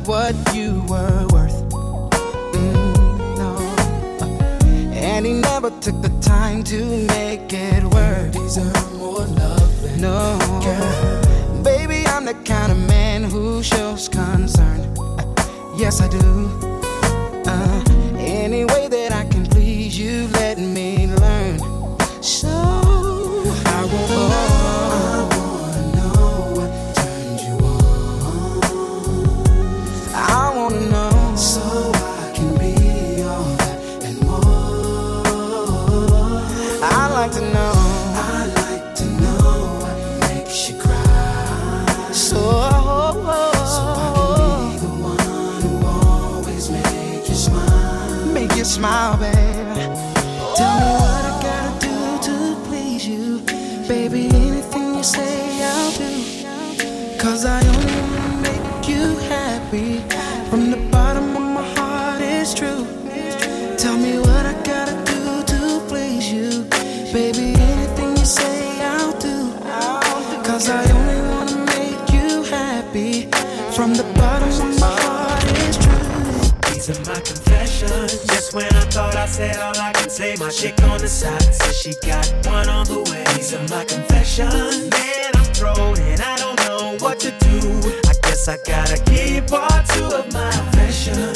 what 0.00 0.34
you 0.54 0.82
were 0.88 1.26
worth. 1.32 1.54
Mm, 2.52 3.36
no. 3.38 3.56
And 4.92 5.24
he 5.26 5.32
never 5.32 5.70
took 5.80 6.00
the 6.02 6.12
time 6.20 6.62
to 6.64 6.84
make 7.08 7.52
it 7.52 7.84
worth. 7.84 8.32
Deserve 8.32 8.92
more 8.94 9.26
love. 9.26 9.98
No. 9.98 10.38
Baby, 11.62 12.06
I'm 12.06 12.24
the 12.24 12.34
kind 12.44 12.72
of 12.72 12.78
man 12.88 13.24
who 13.24 13.62
shows 13.62 14.08
concern. 14.08 14.80
Yes, 15.76 16.00
I 16.00 16.08
do. 16.08 16.63
Said 79.34 79.56
all 79.56 79.76
I 79.76 79.92
can 79.92 80.08
say, 80.08 80.36
my 80.38 80.48
chick 80.48 80.80
on 80.84 81.00
the 81.00 81.08
side 81.08 81.42
says 81.42 81.76
she 81.76 81.92
got 82.06 82.24
one 82.46 82.68
on 82.68 82.86
the 82.86 83.00
way. 83.10 83.24
These 83.34 83.52
are 83.52 83.66
my 83.68 83.84
confessions. 83.84 84.88
Man, 84.90 85.30
I'm 85.34 85.52
thrown 85.52 85.98
and 85.98 86.20
I 86.20 86.36
don't 86.36 86.56
know 86.64 86.96
what 87.00 87.18
to 87.18 87.32
do. 87.40 87.58
I 88.06 88.14
guess 88.22 88.46
I 88.46 88.58
gotta 88.58 88.96
keep 89.10 89.48
part 89.48 89.86
two 89.88 90.04
of 90.04 90.32
my 90.32 90.52
confessions. 90.52 91.33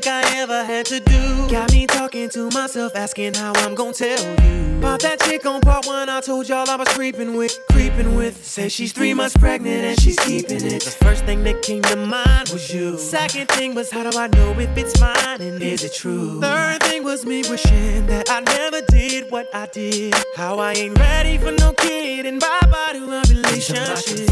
Think 0.00 0.24
I 0.24 0.38
ever 0.38 0.64
had 0.64 0.86
to 0.86 1.00
do. 1.00 1.48
Got 1.50 1.72
me 1.72 1.86
talking 1.86 2.28
to 2.30 2.50
myself, 2.50 2.92
asking 2.94 3.34
how 3.34 3.52
I'm 3.56 3.74
gon' 3.74 3.92
tell 3.92 4.18
you. 4.18 4.78
About 4.78 5.00
that 5.00 5.20
chick 5.20 5.44
on 5.44 5.60
part 5.60 5.86
one, 5.86 6.08
I 6.08 6.20
told 6.22 6.48
y'all 6.48 6.68
I 6.70 6.76
was 6.76 6.88
creeping 6.88 7.36
with, 7.36 7.58
creeping 7.70 8.16
with. 8.16 8.42
Say 8.42 8.70
she's 8.70 8.92
three 8.92 9.12
months 9.12 9.36
pregnant 9.36 9.84
and 9.84 10.00
she's 10.00 10.18
keeping 10.18 10.64
it. 10.64 10.82
The 10.82 10.90
first 10.90 11.26
thing 11.26 11.44
that 11.44 11.60
came 11.60 11.82
to 11.82 11.96
mind 11.96 12.48
was 12.48 12.72
you. 12.72 12.96
Second 12.96 13.48
thing 13.48 13.74
was 13.74 13.90
how 13.90 14.08
do 14.08 14.18
I 14.18 14.28
know 14.28 14.58
if 14.58 14.74
it's 14.78 14.98
mine 14.98 15.42
and 15.42 15.62
is 15.62 15.84
it 15.84 15.92
true? 15.92 16.40
Third 16.40 16.82
thing 16.82 17.04
was 17.04 17.26
me 17.26 17.42
wishing 17.50 18.06
that 18.06 18.30
I 18.30 18.40
never 18.40 18.80
did 18.88 19.30
what 19.30 19.54
I 19.54 19.66
did. 19.66 20.14
How 20.34 20.58
I 20.58 20.72
ain't 20.72 20.98
ready 20.98 21.36
for 21.36 21.52
no 21.52 21.74
kid 21.74 22.24
and 22.24 22.40
bye 22.40 22.60
bye 22.62 22.92
to 22.94 23.04
a 23.04 23.20
relationship. 23.34 24.28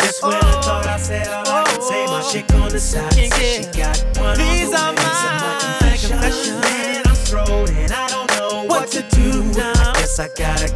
Just 0.00 0.22
when 0.24 0.34
I 0.34 0.60
thought 0.62 0.86
I 0.88 0.96
said 0.96 1.28
all 1.28 1.46
I 1.46 1.64
could 1.70 1.82
say, 1.84 2.06
my 2.06 2.22
oh. 2.24 2.30
chick 2.32 2.52
on 2.54 2.70
the 2.70 2.80
side 2.80 3.12
said 3.12 3.72
she 3.72 3.78
got 3.78 4.18
one. 4.18 4.36
These 4.36 4.79
are 4.80 4.94
my 4.94 5.52
confessions. 5.60 6.60
Man, 6.62 7.02
I'm 7.06 7.14
thrown 7.14 7.68
and 7.68 7.92
I 7.92 8.08
don't 8.08 8.30
know 8.36 8.64
what 8.66 8.90
to 8.92 9.02
do 9.10 9.44
now. 9.52 9.72
I 9.76 9.92
guess 9.94 10.18
I 10.18 10.28
gotta 10.28 10.70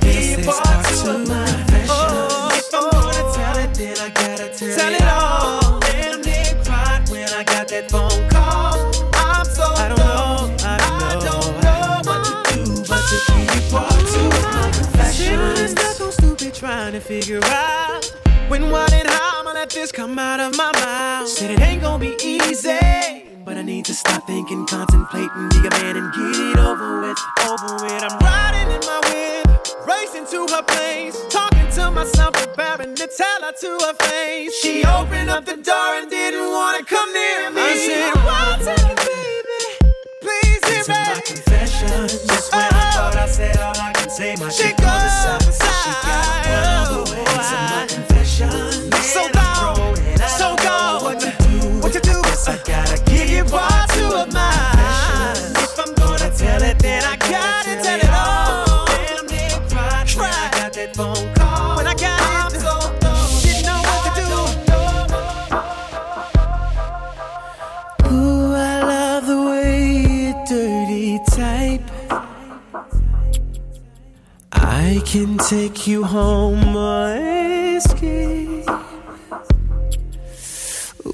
part 0.44 0.84
two 0.86 1.10
of 1.10 1.28
my 1.28 1.46
confessions. 1.46 2.54
If 2.58 2.74
I'm 2.74 2.90
gonna 2.90 3.24
tell 3.34 3.58
it, 3.58 3.74
then 3.74 3.98
I 3.98 4.08
gotta 4.10 4.48
tell, 4.52 4.76
tell 4.76 4.94
it 4.94 5.02
all. 5.02 5.80
Damn 5.80 6.20
near 6.22 6.62
cried 6.64 7.08
when 7.08 7.28
I 7.30 7.44
got 7.44 7.68
that 7.68 7.90
phone 7.90 8.28
call. 8.30 8.74
I'm 9.14 9.44
so 9.44 9.64
I 9.64 9.88
don't 9.88 9.98
know, 9.98 10.56
I 10.64 10.76
don't 11.10 11.24
know, 11.24 11.42
what 12.08 12.20
to 12.28 12.34
do, 12.54 12.62
but 12.88 13.02
to 13.10 13.16
keep 13.32 13.70
part 13.70 13.90
two 14.12 14.26
of 14.26 14.42
my 14.42 14.70
confessions. 14.72 15.70
Stuck 15.72 16.00
on 16.00 16.12
stupid 16.12 16.54
trying 16.54 16.92
to 16.92 17.00
figure 17.00 17.40
out 17.44 18.04
when, 18.48 18.70
what, 18.70 18.92
and 18.92 19.08
how 19.08 19.40
I'ma 19.40 19.52
let 19.52 19.70
this 19.70 19.92
come 19.92 20.18
out 20.18 20.40
of 20.40 20.56
my 20.56 20.72
mouth. 20.72 21.28
Said 21.28 21.50
it 21.50 21.60
ain't 21.60 21.82
gonna 21.82 21.98
be 21.98 22.16
easy. 22.22 23.33
But 23.44 23.58
I 23.58 23.62
need 23.62 23.84
to 23.84 23.94
stop 23.94 24.26
thinking, 24.26 24.64
contemplating, 24.64 25.50
be 25.50 25.68
a 25.68 25.70
man 25.76 25.96
and 25.98 26.12
get 26.14 26.40
it 26.40 26.56
over 26.56 27.02
with, 27.02 27.18
over 27.44 27.74
with. 27.84 28.00
I'm 28.00 28.18
riding 28.24 28.72
in 28.72 28.80
my 28.88 29.00
whip, 29.04 29.86
racing 29.86 30.24
to 30.32 30.46
her 30.54 30.62
place, 30.62 31.14
talking 31.28 31.68
to 31.72 31.90
myself, 31.90 32.32
preparing 32.32 32.94
to 32.94 33.06
tell 33.06 33.40
her 33.42 33.52
to 33.52 33.70
her 33.84 33.94
face. 34.08 34.54
She 34.62 34.82
opened 34.86 35.28
up 35.28 35.44
the 35.44 35.60
door 35.60 35.88
and 36.00 36.08
didn't 36.08 36.48
wanna 36.52 36.84
come 36.84 37.12
near 37.12 37.50
me. 37.50 37.60
I 37.60 37.76
said, 37.84 38.80
up, 38.80 38.96
baby? 39.04 39.92
Please 40.24 40.64
hear 40.64 40.84
me. 40.88 41.04
my 41.04 41.20
confession, 41.26 42.08
Just 42.08 42.50
when 42.50 42.62
I 42.62 42.68
oh. 42.72 42.96
thought 42.96 43.16
I 43.16 43.26
said 43.28 43.58
all 43.58 43.76
I 43.76 43.92
can 43.92 44.08
say, 44.08 44.36
my 44.40 44.48
chick 44.48 44.72
on 44.80 45.00
the 45.04 45.10
side 45.20 45.42
said 45.52 45.76
she 45.84 45.92
got 46.00 46.46
one 46.48 46.64
on 46.64 47.04
the 47.04 47.12
way. 47.12 47.24
These 47.28 47.52
are 47.52 47.68
my 47.76 47.86
confessions. 47.92 48.96
So 49.04 49.28
gone, 49.36 50.16
so 50.32 50.56
gone. 50.64 51.04
What 51.04 51.20
to 51.20 51.28
do? 51.44 51.80
What 51.82 51.92
to 51.92 52.00
do? 52.00 52.24
Yes, 52.34 52.48
I 52.48 52.56
gotta 52.66 52.93
If 55.64 55.78
I'm 55.78 55.92
gonna 55.94 56.30
tell 56.36 56.62
it, 56.62 56.78
then 56.78 57.02
I 57.04 57.16
gotta 57.16 57.74
tell 57.82 57.98
it 57.98 58.10
all. 58.10 58.86
Near 59.28 59.58
cried 59.68 60.08
when 60.16 60.30
I 60.30 60.50
got 60.52 60.72
that 60.72 60.90
phone 60.96 61.34
call. 61.34 61.76
When 61.76 61.86
I 61.86 61.94
got 61.94 62.52
it, 62.52 62.60
so 62.60 62.74
didn't 63.42 63.64
know 63.66 63.80
what 63.88 64.02
to 64.06 64.22
do. 64.32 64.40
Ooh, 68.14 68.54
I 68.54 68.58
love 68.82 69.22
the 69.26 69.40
way 69.48 69.74
you 70.18 70.32
dirty 70.48 71.18
type. 71.30 71.84
I 74.52 75.00
can 75.04 75.38
take 75.38 75.86
you 75.86 76.04
home 76.04 76.76
or 76.76 77.16
escape. 77.76 78.68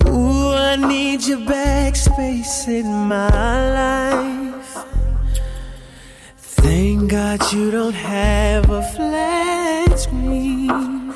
Ooh, 0.07 0.39
I 0.71 0.77
need 0.77 1.27
your 1.27 1.39
backspace 1.39 2.68
in 2.68 2.87
my 2.87 3.29
life. 3.81 4.85
Thank 6.37 7.11
God 7.11 7.53
you 7.53 7.73
don't 7.73 7.93
have 7.93 8.71
a 8.71 8.81
flat 8.81 9.99
screen. 9.99 11.12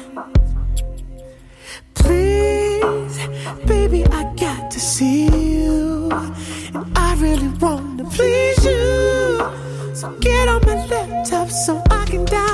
Please, 1.95 3.17
baby, 3.65 4.05
I 4.07 4.25
got 4.35 4.73
to 4.73 4.81
see 4.81 5.27
you. 5.27 6.11
And 6.75 6.99
I 6.99 7.15
really 7.21 7.47
want 7.59 7.99
to 7.99 8.05
please 8.07 8.65
you. 8.65 9.95
So 9.95 10.11
get 10.19 10.49
on 10.49 10.63
my 10.67 10.85
laptop 10.87 11.49
so 11.49 11.81
I 11.93 12.05
can 12.07 12.27
download. 12.27 12.54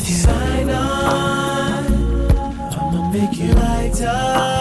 If 0.00 0.08
you 0.08 0.14
sign 0.14 0.70
on, 0.70 1.84
I'ma 2.72 3.10
make 3.10 3.36
you 3.36 3.52
light 3.52 4.00
up. 4.02 4.57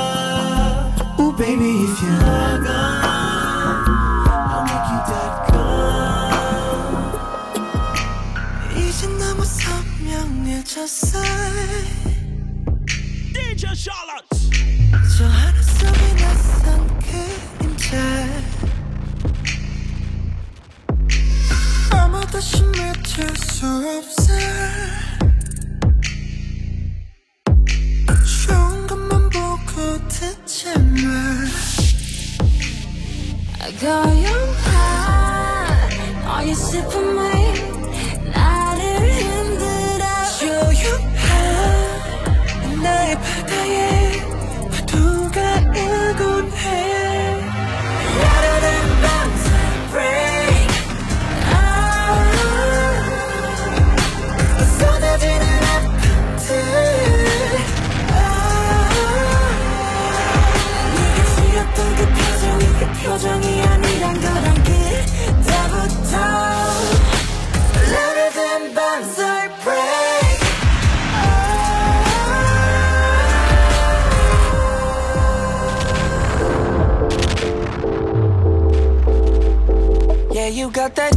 Got 80.95 81.16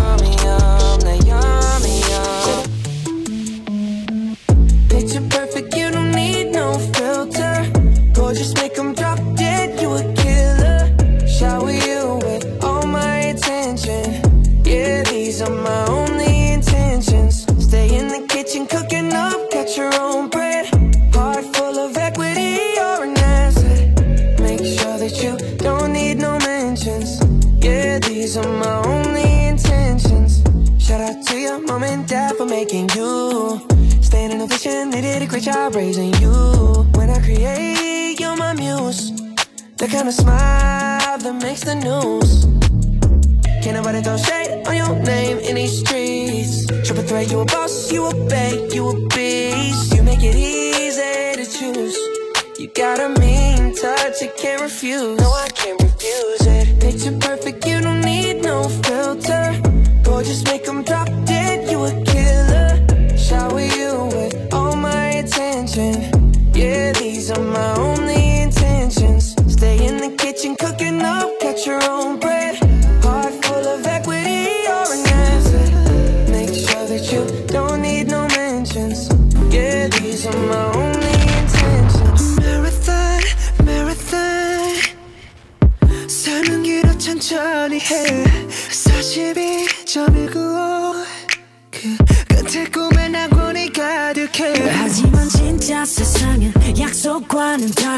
The 39.81 39.87
kind 39.87 40.07
of 40.07 40.13
smile 40.13 41.17
that 41.17 41.41
makes 41.41 41.61
the 41.61 41.73
news. 41.73 42.45
Can't 43.63 43.77
nobody 43.77 43.99
throw 44.03 44.15
shade 44.15 44.61
on 44.67 44.75
your 44.75 44.93
name 44.99 45.39
in 45.39 45.55
these 45.55 45.79
streets. 45.79 46.67
Triple 46.85 47.01
threat, 47.01 47.31
you 47.31 47.39
a 47.39 47.45
boss, 47.45 47.91
you 47.91 48.05
a 48.05 48.13
bank, 48.29 48.75
you 48.75 48.89
a 48.89 48.93
beast. 49.07 49.95
You 49.95 50.03
make 50.03 50.21
it 50.21 50.35
easy 50.35 51.33
to 51.33 51.45
choose. 51.49 51.97
You 52.59 52.67
got 52.75 52.99
a 52.99 53.09
mean 53.19 53.73
touch, 53.75 54.21
you 54.21 54.29
can't 54.37 54.61
refuse. 54.61 55.19
No, 55.19 55.31
I 55.31 55.47
can't 55.49 55.81
refuse 55.81 56.45
it. 56.45 56.79
Picture 56.79 57.17
perfect, 57.17 57.65
you 57.65 57.81
don't 57.81 58.01
need 58.01 58.43
no 58.43 58.69
filter. 58.85 59.59
Gorgeous, 60.03 60.43
make 60.43 60.67
'em 60.67 60.83
drop 60.83 61.09
dead, 61.25 61.71
you 61.71 61.83
a 61.85 62.10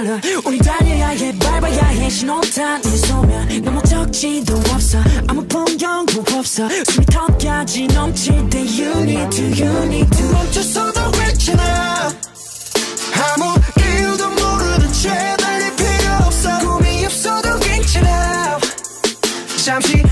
달라 0.03 0.19
우리 0.45 0.57
달려야 0.57 1.07
해 1.09 1.37
밟아야 1.39 1.85
해 1.87 2.09
신호탄 2.09 2.81
이 2.83 2.97
소면 2.97 3.61
너무 3.63 3.81
적지도 3.83 4.55
없어 4.73 4.99
아무 5.27 5.45
풍경도 5.47 6.23
없어 6.37 6.67
숨이 6.67 7.05
턱까지 7.05 7.87
넘칠 7.87 8.49
때 8.49 8.59
You 8.59 8.91
need 9.03 9.29
to, 9.29 9.45
you 9.65 9.83
need 9.85 10.09
to 10.17 10.31
멈춰서도 10.31 11.11
괜찮아. 11.11 12.11
아무 13.35 13.55
이유도 13.79 14.29
모르는 14.29 14.91
채 14.91 15.09
달릴 15.37 15.75
필요 15.75 16.25
없어. 16.25 16.59
꿈이 16.59 17.05
없어도 17.05 17.59
괜찮아. 17.59 18.59
잠시 19.63 20.03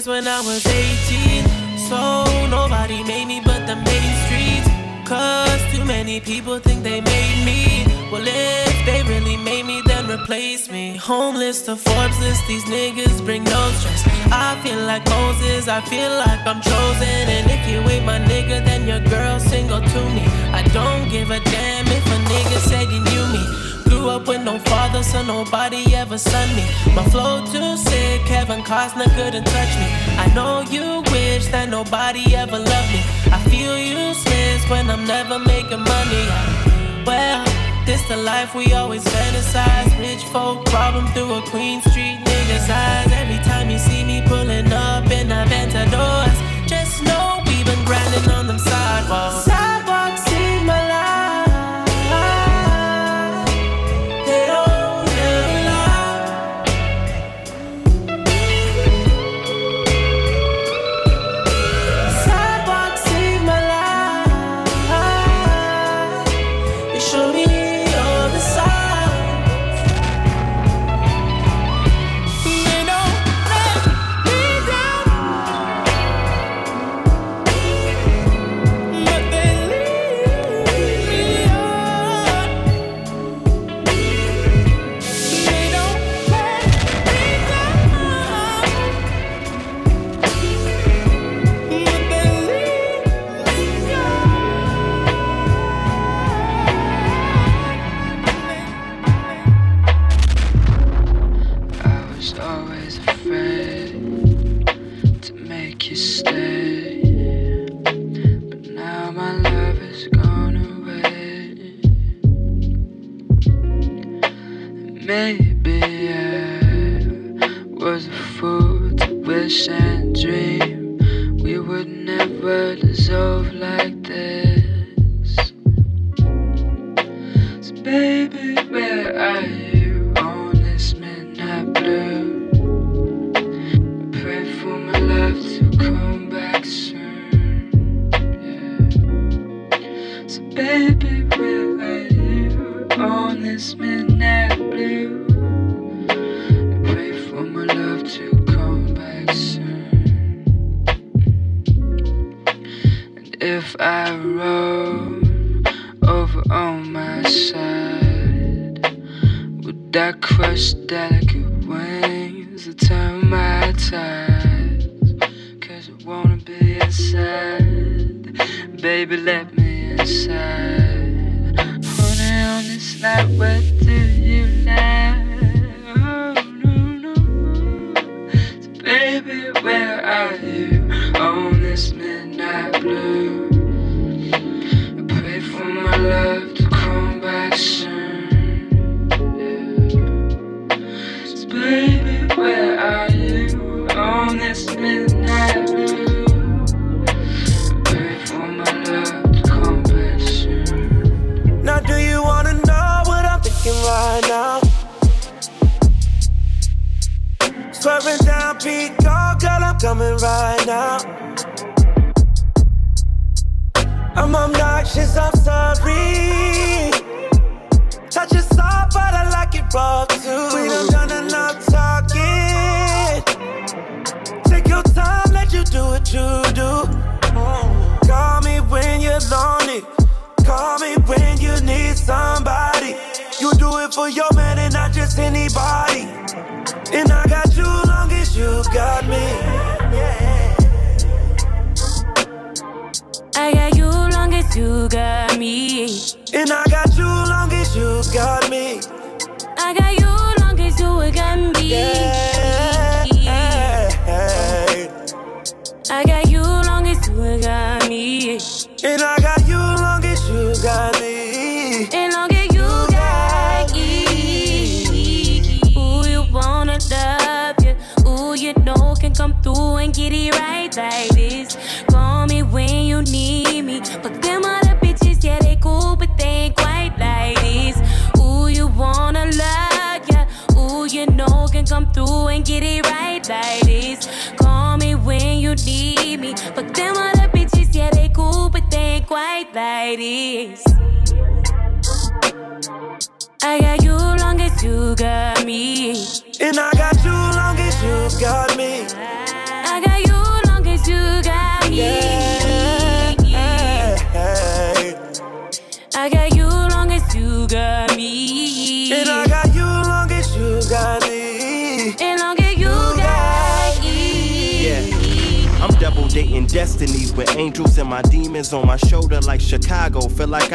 tears 0.00 0.06
when 0.06 0.26
I 0.26 0.40
was 0.40 0.64
18. 0.66 1.78
So 1.78 2.24
nobody 2.48 3.02
made 3.04 3.26
me 3.26 3.40
but 3.44 3.66
the 3.66 3.76
main 3.76 4.12
streets. 4.26 4.68
Cause 5.08 5.60
too 5.72 5.84
many 5.84 6.20
people 6.20 6.58
think 6.58 6.82
they 6.82 7.00
made 7.00 7.44
me. 7.44 7.84
Well, 8.12 8.22
if 8.24 8.86
they 8.86 9.02
really 9.08 9.36
made 9.36 9.66
me, 9.66 9.82
then 9.86 10.08
replace 10.10 10.70
me. 10.70 10.96
Homeless 10.96 11.62
to 11.62 11.76
Forbes 11.76 12.18
list, 12.20 12.46
these 12.46 12.64
niggas 12.64 13.24
bring 13.24 13.44
no 13.44 13.72
stress. 13.78 14.02
I 14.30 14.58
feel 14.62 14.80
like 14.86 15.04
Moses, 15.08 15.68
I 15.68 15.80
feel 15.80 16.10
like 16.10 16.46
I'm 16.46 16.60
chosen. 16.60 17.24
And 17.36 17.50
if 17.50 17.62
you 17.68 17.78
ain't 17.92 18.04
my 18.04 18.18
nigga, 18.18 18.64
then 18.64 18.86
your 18.86 19.00
girl 19.00 19.40
single 19.40 19.80
to 19.80 20.00
me. 20.16 20.24
I 20.52 20.62
don't 20.72 21.08
give 21.10 21.30
a 21.30 21.40
damn 21.40 21.86
if 21.88 22.06
a 22.06 22.18
nigga 22.32 22.58
said 22.68 22.88
he 22.88 22.98
knew 22.98 23.26
me. 23.34 23.69
Grew 23.90 24.08
up 24.08 24.28
with 24.28 24.42
no 24.44 24.56
father, 24.60 25.02
so 25.02 25.20
nobody 25.24 25.82
ever 25.96 26.16
sent 26.16 26.54
me. 26.54 26.62
My 26.94 27.02
flow 27.10 27.44
too 27.44 27.76
sick, 27.76 28.24
Kevin 28.24 28.62
Costner 28.62 29.10
couldn't 29.16 29.44
touch 29.44 29.72
me. 29.80 29.88
I 30.24 30.30
know 30.32 30.62
you 30.70 31.02
wish 31.10 31.48
that 31.48 31.68
nobody 31.68 32.22
ever 32.36 32.58
loved 32.58 32.90
me. 32.94 33.02
I 33.34 33.38
feel 33.50 33.76
useless 33.76 34.62
when 34.70 34.88
I'm 34.88 35.04
never 35.04 35.40
making 35.40 35.82
money. 35.82 36.24
Well, 37.04 37.44
this 37.84 38.00
the 38.06 38.16
life 38.16 38.54
we 38.54 38.72
always 38.74 39.02
fantasize. 39.02 39.90
Rich 39.98 40.22
folk 40.26 40.64
problem 40.66 41.08
through 41.08 41.32
a 41.34 41.42
Queen 41.50 41.80
Street 41.80 42.18
nigga's 42.22 42.70
eyes. 42.70 43.10
Every 43.10 43.42
time 43.42 43.70
you 43.70 43.78
see 43.78 44.04
me 44.04 44.22
pulling 44.24 44.72
up 44.72 45.10
in 45.10 45.28
the 45.28 45.42
Ventadors, 45.50 46.38
just 46.68 47.02
know 47.02 47.42
we 47.44 47.64
been 47.64 47.84
grinding 47.84 48.30
on 48.30 48.46
them. 48.46 48.58
Sidewalks 48.60 49.49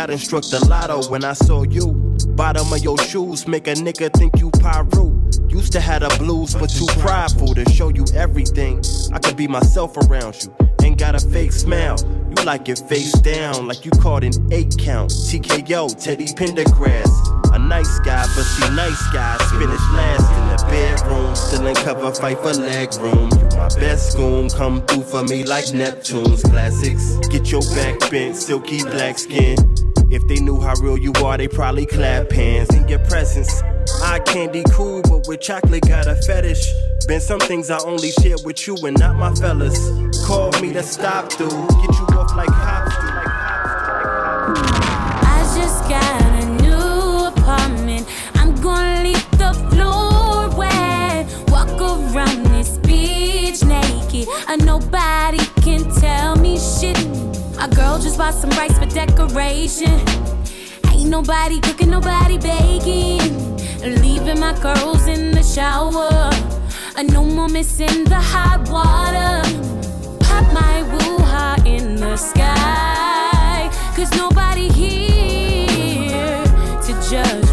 and 0.09 0.19
struck 0.19 0.43
the 0.43 0.65
lotto 0.67 1.09
when 1.09 1.23
I 1.23 1.33
saw 1.33 1.63
you. 1.63 1.93
Bottom 2.35 2.71
of 2.71 2.83
your 2.83 2.97
shoes 2.97 3.47
make 3.47 3.67
a 3.67 3.73
nigga 3.73 4.11
think 4.13 4.39
you 4.39 4.51
Pyro. 4.51 5.13
Used 5.49 5.71
to 5.73 5.79
have 5.79 6.01
the 6.01 6.15
blues, 6.19 6.53
but 6.53 6.69
too 6.69 6.87
prideful 6.99 7.53
to 7.55 7.69
show 7.71 7.89
you 7.89 8.05
everything. 8.13 8.81
I 9.13 9.19
could 9.19 9.37
be 9.37 9.47
myself 9.47 9.95
around 9.97 10.43
you, 10.43 10.53
ain't 10.83 10.97
got 10.97 11.15
a 11.15 11.19
fake 11.19 11.53
smile. 11.53 11.97
You 12.29 12.43
like 12.43 12.67
your 12.67 12.77
face 12.77 13.13
down, 13.13 13.67
like 13.67 13.85
you 13.85 13.91
caught 13.91 14.23
an 14.23 14.33
eight 14.51 14.75
count. 14.77 15.11
TKO, 15.11 16.03
Teddy 16.03 16.25
Pendergrass. 16.25 17.53
A 17.53 17.59
nice 17.59 17.99
guy, 17.99 18.25
but 18.35 18.43
see, 18.43 18.75
nice 18.75 19.07
guys 19.13 19.41
finish 19.51 19.79
last 19.93 20.29
in 20.29 20.49
the 20.49 20.63
bedroom. 20.69 21.35
Still 21.35 21.67
in 21.67 21.75
cover, 21.75 22.11
fight 22.13 22.37
for 22.39 22.53
leg 22.53 22.93
room. 22.95 23.29
You 23.31 23.57
my 23.57 23.69
best 23.79 24.17
goon, 24.17 24.49
come 24.49 24.85
through 24.87 25.03
for 25.03 25.23
me 25.23 25.45
like 25.45 25.65
Neptunes 25.65 26.43
classics. 26.43 27.15
Get 27.29 27.49
your 27.51 27.61
back 27.73 28.11
bent, 28.11 28.35
silky 28.35 28.83
black 28.83 29.17
skin. 29.17 29.55
If 30.11 30.27
they 30.27 30.35
knew 30.35 30.61
how 30.61 30.75
real 30.81 30.97
you 30.97 31.13
are, 31.23 31.37
they 31.37 31.47
probably 31.47 31.85
clap 31.85 32.31
hands 32.31 32.73
in 32.75 32.87
your 32.87 32.99
presence. 32.99 33.61
I 34.03 34.19
candy 34.19 34.63
cool, 34.71 35.01
but 35.01 35.27
with 35.27 35.41
chocolate 35.41 35.87
got 35.87 36.07
a 36.07 36.15
fetish. 36.15 36.71
Been 37.07 37.19
some 37.19 37.39
things 37.39 37.69
I 37.71 37.79
only 37.79 38.11
share 38.11 38.37
with 38.43 38.67
you 38.67 38.75
and 38.85 38.97
not 38.99 39.15
my 39.15 39.33
fellas. 39.33 39.77
Call 40.25 40.51
me 40.61 40.73
to 40.73 40.83
stop, 40.83 41.29
dude. 41.29 41.49
Get 41.49 41.91
you 41.99 42.05
off 42.17 42.35
like 42.35 42.49
hops, 42.49 42.95
dude. 42.95 43.25
I 45.25 45.53
just 45.57 45.89
got 45.89 46.43
a 46.43 46.45
new 46.61 47.25
apartment. 47.27 48.07
I'm 48.35 48.55
gonna 48.61 49.03
leave 49.03 49.31
the 49.31 49.53
floor 49.71 50.49
wet. 50.55 51.27
Walk 51.49 51.81
around 51.81 52.43
this 52.45 52.77
beach 52.79 53.63
naked. 53.63 54.27
A 54.49 54.57
nobody. 54.57 55.14
My 57.67 57.71
girl 57.73 57.97
just 57.97 58.19
bought 58.19 58.35
some 58.35 58.51
rice 58.51 58.77
for 58.77 58.85
decoration. 58.85 59.99
Ain't 60.91 61.09
nobody 61.09 61.59
cooking, 61.61 61.89
nobody 61.89 62.37
baking. 62.37 63.57
Leaving 64.03 64.39
my 64.39 64.53
curls 64.59 65.07
in 65.07 65.31
the 65.31 65.41
shower. 65.41 66.29
And 66.95 67.11
no 67.11 67.25
more 67.25 67.49
missing 67.49 68.03
the 68.03 68.21
hot 68.21 68.69
water. 68.69 69.41
Pop 70.19 70.53
my 70.53 70.83
woo 70.91 71.17
ha 71.25 71.55
in 71.65 71.95
the 71.95 72.15
sky. 72.17 73.71
Cause 73.95 74.11
nobody 74.11 74.69
here 74.71 76.43
to 76.83 77.09
judge. 77.09 77.44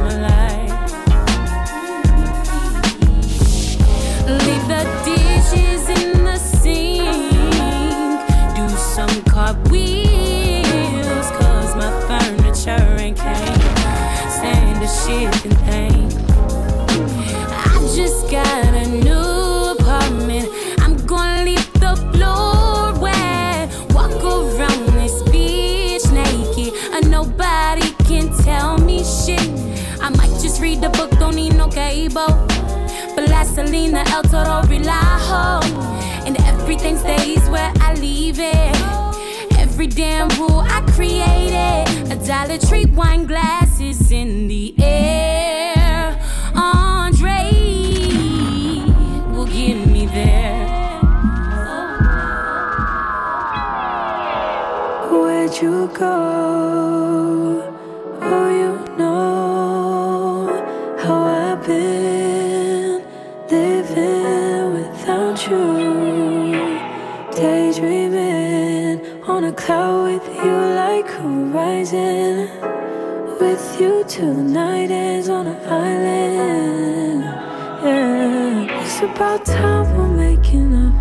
Vaseline, 33.54 33.98
El 33.98 34.22
Toro 34.22 34.62
Relajo. 34.62 35.62
And 36.26 36.38
everything 36.46 36.96
stays 36.96 37.46
where 37.50 37.70
I 37.80 37.92
leave 37.94 38.38
it. 38.38 38.76
Every 39.58 39.86
damn 39.86 40.28
rule 40.40 40.60
I 40.60 40.80
created. 40.92 42.10
A 42.10 42.16
Dollar 42.26 42.56
Tree 42.56 42.86
wine 42.86 43.26
glasses 43.26 44.10
in 44.10 44.48
the 44.48 44.74
air. 44.78 46.18
Andre 46.54 47.50
will 49.32 49.46
get 49.46 49.86
me 49.86 50.06
there. 50.06 51.00
Where'd 55.10 55.60
you 55.60 55.90
go? 55.92 56.41
Horizon. 71.82 72.48
With 73.40 73.80
you 73.80 74.04
till 74.06 74.34
the 74.34 74.42
night 74.42 74.90
ends 74.90 75.28
on 75.28 75.46
an 75.46 75.56
island. 75.68 77.24
Yeah, 77.82 78.82
it's 78.82 79.00
about 79.00 79.44
time 79.44 79.96
we're 79.96 80.06
making 80.06 80.74
up. 80.74 80.94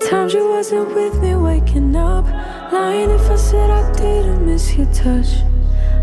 The 0.00 0.06
times 0.06 0.34
you 0.34 0.48
wasn't 0.48 0.94
with 0.94 1.20
me 1.20 1.36
waking 1.36 1.94
up. 1.94 2.24
Lying 2.72 3.10
if 3.10 3.30
I 3.30 3.36
said 3.36 3.70
I 3.70 3.92
didn't 3.92 4.44
miss 4.44 4.76
your 4.76 4.86
touch. 4.92 5.42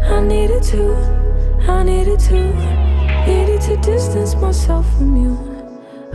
I 0.03 0.21
needed 0.21 0.63
to, 0.63 0.95
I 1.67 1.83
needed 1.83 2.19
to, 2.19 2.53
needed 3.27 3.61
to 3.61 3.75
distance 3.77 4.35
myself 4.35 4.85
from 4.97 5.17
you. 5.17 5.37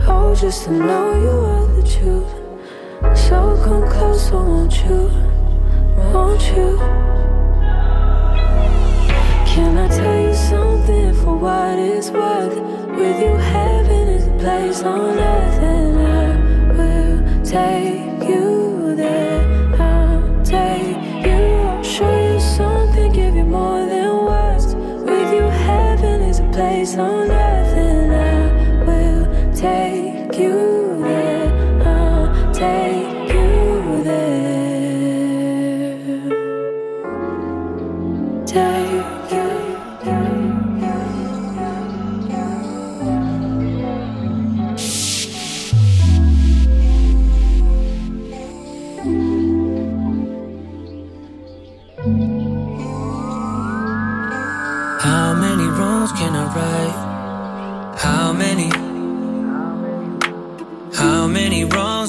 Oh, 0.07 0.33
just 0.35 0.65
to 0.65 0.71
know 0.71 1.13
you 1.21 1.29
are 1.29 1.67
the 1.75 1.83
truth. 1.87 3.17
So 3.17 3.61
come 3.63 3.87
closer, 3.89 4.37
won't 4.37 4.75
you? 4.83 5.11
Won't 6.11 6.41
you? 6.55 7.22
For 10.85 11.35
what 11.35 11.79
it's 11.79 12.09
worth? 12.11 12.55
With 12.97 13.19
you, 13.21 13.35
heaven 13.37 14.09
is 14.09 14.27
a 14.27 14.37
place 14.37 14.83
on 14.83 15.17
earth, 15.17 15.63
and 15.63 15.97
I 16.01 16.73
will 16.77 17.43
take 17.43 18.27
you 18.27 18.95
there. 18.95 19.43
I'll 19.79 20.43
take 20.43 20.97
you. 21.25 21.31
I'll 21.31 21.83
show 21.83 22.33
you 22.33 22.39
something, 22.39 23.13
give 23.13 23.35
you 23.35 23.45
more 23.45 23.85
than 23.85 24.25
words. 24.25 24.75
With 24.75 25.33
you, 25.33 25.47
heaven 25.69 26.21
is 26.21 26.39
a 26.39 26.49
place 26.51 26.97
on 26.97 27.31
earth, 27.31 27.42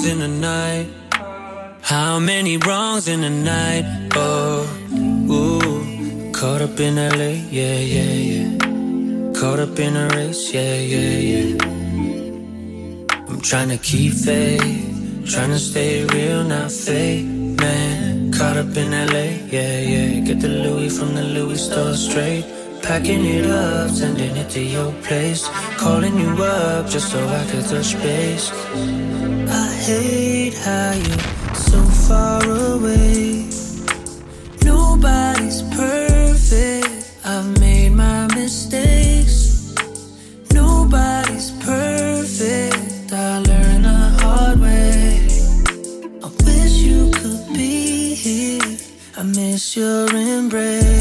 in 0.06 0.20
a 0.20 0.28
night? 0.28 0.88
How 1.80 2.18
many 2.18 2.56
wrongs 2.58 3.08
in 3.08 3.24
a 3.24 3.30
night? 3.30 3.84
Oh, 4.14 4.66
ooh, 5.30 6.32
caught 6.32 6.60
up 6.60 6.78
in 6.78 6.96
LA, 6.96 7.32
yeah, 7.50 7.78
yeah, 7.78 8.14
yeah. 8.30 8.58
Caught 9.38 9.60
up 9.60 9.78
in 9.78 9.96
a 9.96 10.08
race, 10.08 10.52
yeah, 10.52 10.76
yeah, 10.76 11.18
yeah. 11.30 11.64
I'm 13.28 13.40
trying 13.40 13.70
to 13.70 13.78
keep 13.78 14.12
faith, 14.12 15.30
trying 15.32 15.50
to 15.50 15.58
stay 15.58 16.04
real, 16.04 16.44
not 16.44 16.70
fake, 16.70 17.26
man. 17.26 18.32
Caught 18.32 18.56
up 18.58 18.76
in 18.76 18.90
LA, 18.90 19.28
yeah, 19.48 19.80
yeah. 19.80 20.20
Get 20.20 20.40
the 20.40 20.48
Louis 20.48 20.96
from 20.98 21.14
the 21.14 21.24
Louis 21.24 21.58
store 21.58 21.94
straight. 21.94 22.44
Packing 22.84 23.24
it 23.24 23.46
up, 23.46 23.88
sending 23.88 24.36
it 24.36 24.50
to 24.50 24.60
your 24.60 24.92
place. 25.04 25.48
Calling 25.78 26.18
you 26.20 26.30
up 26.42 26.86
just 26.86 27.10
so 27.10 27.18
I 27.26 27.42
could 27.50 27.64
touch 27.64 27.94
base. 28.02 28.52
I 29.48 29.66
hate 29.86 30.52
how 30.52 30.92
you're 30.92 31.54
so 31.54 31.80
far 32.06 32.42
away. 32.44 33.48
Nobody's 34.62 35.62
perfect. 35.74 37.10
I've 37.24 37.58
made 37.58 37.92
my 37.92 38.26
mistakes. 38.34 39.74
Nobody's 40.52 41.52
perfect. 41.64 43.12
I 43.14 43.38
learned 43.48 43.84
the 43.86 44.00
hard 44.20 44.60
way. 44.60 45.26
I 46.22 46.28
wish 46.44 46.74
you 46.88 47.10
could 47.12 47.54
be 47.54 48.14
here. 48.14 48.76
I 49.16 49.22
miss 49.22 49.74
your 49.74 50.06
embrace. 50.14 50.93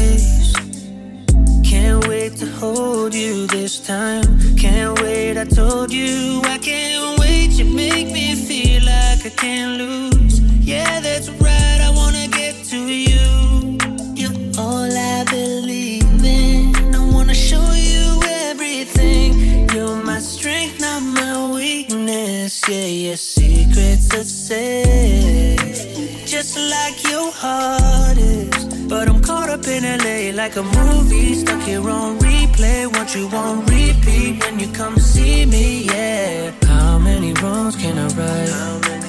You 3.14 3.46
this 3.46 3.78
time. 3.78 4.24
Can't 4.56 5.00
wait, 5.00 5.38
I 5.38 5.44
told 5.44 5.92
you 5.92 6.40
I 6.44 6.58
can't 6.58 7.18
wait. 7.20 7.50
You 7.52 7.64
make 7.64 8.10
me 8.12 8.34
feel 8.34 8.82
like 8.82 9.24
I 9.24 9.30
can't 9.30 9.78
lose. 9.78 10.40
Yeah, 10.40 11.00
that's 11.00 11.30
right, 11.30 11.80
I 11.80 11.92
wanna 11.94 12.26
get 12.28 12.64
to 12.72 12.76
you. 12.76 13.78
You're 14.14 14.34
all 14.58 14.90
I 14.90 15.24
believe 15.30 16.24
in. 16.24 16.74
I 16.94 16.98
wanna 17.12 17.34
show 17.34 17.72
you 17.74 18.20
everything. 18.48 19.68
You're 19.70 20.02
my 20.02 20.18
strength, 20.18 20.80
not 20.80 21.02
my 21.02 21.52
weakness. 21.54 22.68
Yeah, 22.68 22.86
your 22.86 23.16
secrets 23.16 24.12
are 24.14 24.24
safe. 24.24 26.26
Just 26.26 26.58
like 26.58 27.02
your 27.08 27.30
heart 27.30 28.18
is. 28.18 28.63
But 28.88 29.08
I'm 29.08 29.20
caught 29.22 29.48
up 29.48 29.66
in 29.66 29.82
LA 29.82 30.36
like 30.36 30.56
a 30.56 30.62
movie, 30.62 31.34
stuck 31.34 31.62
here 31.62 31.88
on 31.88 32.18
replay. 32.18 32.86
Want 32.92 33.14
you 33.14 33.26
on 33.28 33.64
repeat 33.66 34.42
when 34.42 34.60
you 34.60 34.68
come 34.72 34.96
see 34.98 35.46
me, 35.46 35.84
yeah. 35.84 36.52
How 36.64 36.98
many 36.98 37.32
wrongs 37.34 37.76
can 37.76 37.98
I 37.98 38.08
right? 38.08 39.04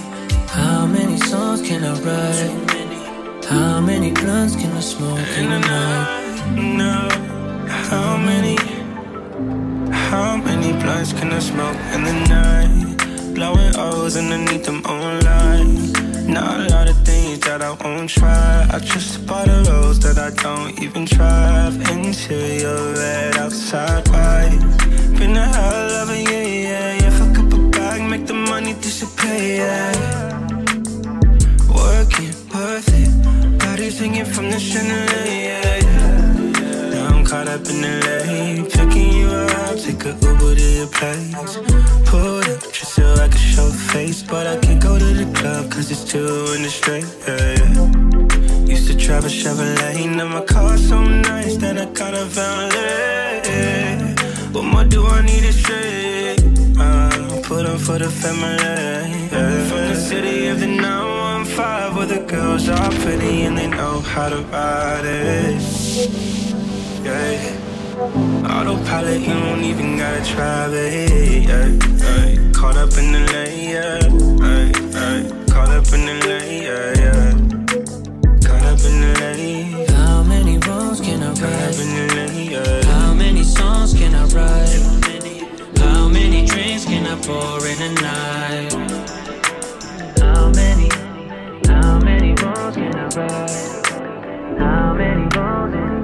How 0.50 0.86
many 0.88 1.18
songs 1.18 1.62
can 1.62 1.84
I 1.84 1.94
write? 2.06 3.46
How 3.46 3.82
many 3.82 4.12
blunts 4.12 4.56
can 4.56 4.72
I 4.72 4.80
smoke 4.80 5.28
in 5.38 5.50
the 5.50 5.60
night? 5.60 6.16
No, 6.56 7.10
how 7.68 8.18
many? 8.18 8.58
How 9.92 10.38
many 10.38 10.72
blunts 10.82 11.12
can 11.14 11.32
I 11.34 11.40
smoke 11.40 11.78
in 11.94 12.04
the 12.06 12.14
night? 12.30 13.34
Blowing 13.36 13.76
O's 13.78 14.16
underneath 14.16 14.64
them 14.64 14.82
online. 14.86 16.05
Not 16.28 16.60
a 16.60 16.70
lot 16.70 16.90
of 16.90 16.98
things 17.06 17.40
that 17.42 17.62
I 17.62 17.72
won't 17.72 18.10
try. 18.10 18.68
I 18.72 18.80
just 18.80 19.26
bought 19.28 19.48
a 19.48 19.64
rose 19.70 20.00
that 20.00 20.18
I 20.18 20.32
don't 20.32 20.82
even 20.82 21.06
drive. 21.06 21.76
Interior 21.90 22.94
red 22.94 23.38
outside 23.38 24.08
white. 24.10 24.60
Been 25.18 25.38
a 25.38 25.46
hell 25.46 25.92
of 26.02 26.10
a 26.10 26.18
year, 26.18 26.44
yeah, 26.44 27.02
yeah. 27.02 27.10
Fuck 27.12 27.38
up 27.40 27.54
a 27.54 27.58
bag, 27.70 28.10
make 28.10 28.26
the 28.26 28.34
money 28.34 28.74
disappear, 28.74 29.58
yeah. 29.62 30.40
Working, 31.70 32.34
worth 32.54 32.90
it. 33.02 33.60
Body 33.60 33.90
singing 33.92 34.26
from 34.26 34.50
the 34.50 34.60
chandelier, 34.60 35.62
yeah, 35.62 35.85
caught 37.36 37.48
up 37.50 37.68
in 37.72 37.82
the 37.82 37.94
lane. 38.08 38.66
Picking 38.76 39.12
you 39.20 39.28
up, 39.28 39.78
take 39.78 40.04
a 40.06 40.14
Uber 40.26 40.56
to 40.60 40.68
your 40.80 40.90
place. 40.98 41.58
Pull 42.10 42.40
up 42.52 42.62
just 42.76 42.94
so 42.96 43.06
I 43.26 43.28
can 43.28 43.44
show 43.54 43.70
face. 43.94 44.24
But 44.24 44.46
I 44.54 44.56
can't 44.64 44.82
go 44.82 44.94
to 44.98 45.10
the 45.22 45.28
club 45.38 45.64
cause 45.72 45.92
it's 45.92 46.06
two 46.12 46.30
in 46.56 46.62
the 46.66 46.72
straight, 46.80 47.08
yeah, 47.28 47.56
yeah. 47.58 48.74
Used 48.74 48.88
to 48.90 48.96
drive 49.04 49.26
a 49.26 49.32
Chevrolet, 49.40 50.16
now 50.16 50.28
my 50.38 50.44
car's 50.46 50.88
so 50.88 51.00
nice 51.04 51.58
that 51.58 51.76
I 51.78 51.86
kinda 52.00 52.22
a 52.22 52.26
valet. 52.38 54.16
What 54.54 54.66
more 54.72 54.86
do 54.96 55.02
I 55.06 55.22
need 55.30 55.44
to 55.50 55.54
say? 55.68 56.36
Uh, 56.84 57.42
put 57.48 57.66
on 57.72 57.80
for 57.86 57.98
the 58.04 58.10
family. 58.22 59.12
Yeah. 59.32 59.68
From 59.70 59.84
the 59.92 59.98
city 60.10 60.48
of 60.48 60.60
the 60.64 60.68
915 60.68 61.96
where 61.96 62.10
the 62.16 62.22
girls 62.34 62.70
are 62.70 62.92
pretty 63.04 63.36
and 63.48 63.58
they 63.58 63.68
know 63.68 64.00
how 64.14 64.30
to 64.30 64.40
ride 64.54 65.06
it 65.06 66.55
yeah. 67.06 67.62
Autopilot, 68.50 69.22
you 69.22 69.34
don't 69.34 69.64
even 69.64 69.98
gotta 69.98 70.26
try, 70.26 70.68
babe. 70.70 71.48
Yeah, 71.48 71.68
yeah. 71.68 72.52
Caught 72.52 72.78
up 72.78 72.98
in 72.98 73.12
the 73.12 73.20
lane, 73.32 73.70
yeah, 73.70 74.00
yeah. 74.02 75.22
Caught 75.54 75.70
up 75.70 75.94
in 75.94 76.06
the 76.06 76.14
lane, 76.28 76.64
yeah, 76.64 77.04
yeah. 77.04 77.32
Caught 78.48 78.66
up 78.66 78.80
in 78.90 78.96
the 79.02 79.12
lane. 79.22 79.88
How 79.90 80.24
many 80.24 80.58
wrongs 80.58 81.00
can 81.00 81.22
I 81.24 81.32
write? 81.34 82.86
How 82.86 83.14
many 83.14 83.44
songs 83.44 83.94
can 83.94 84.16
I 84.16 84.26
write? 84.34 84.82
How 85.78 86.08
many 86.10 86.46
drinks 86.46 86.86
can 86.86 87.06
I 87.06 87.16
pour 87.22 87.66
in 87.68 87.82
a 87.82 87.92
night? 88.02 88.74
How 90.20 90.50
many? 90.50 90.90
How 91.68 92.00
many 92.00 92.34
wrongs 92.34 92.76
can 92.76 92.96
I 92.96 93.08
write? 93.16 94.58
How 94.58 94.94
many 94.94 95.28
wrongs 95.36 95.95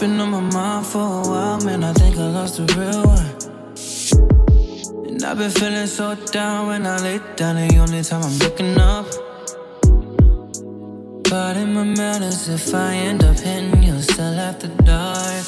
Been 0.00 0.20
on 0.20 0.30
my 0.30 0.40
mind 0.40 0.86
for 0.86 0.98
a 0.98 1.22
while, 1.26 1.58
man. 1.64 1.82
I 1.82 1.94
think 1.94 2.18
I 2.18 2.28
lost 2.28 2.58
the 2.58 2.64
real 2.76 3.02
one. 3.06 3.32
And 5.06 5.24
I've 5.24 5.38
been 5.38 5.50
feeling 5.50 5.86
so 5.86 6.14
down 6.32 6.66
when 6.66 6.86
I 6.86 6.98
lay 6.98 7.18
down. 7.36 7.56
The 7.56 7.78
only 7.78 8.02
time 8.02 8.22
I'm 8.22 8.38
looking 8.38 8.76
up. 8.78 9.06
But 11.30 11.56
in 11.56 11.72
my 11.72 11.84
matters 11.84 12.46
if 12.50 12.74
I 12.74 12.94
end 12.94 13.24
up 13.24 13.38
hitting 13.38 13.82
you 13.82 14.02
still 14.02 14.38
after 14.38 14.68
dark. 14.84 15.46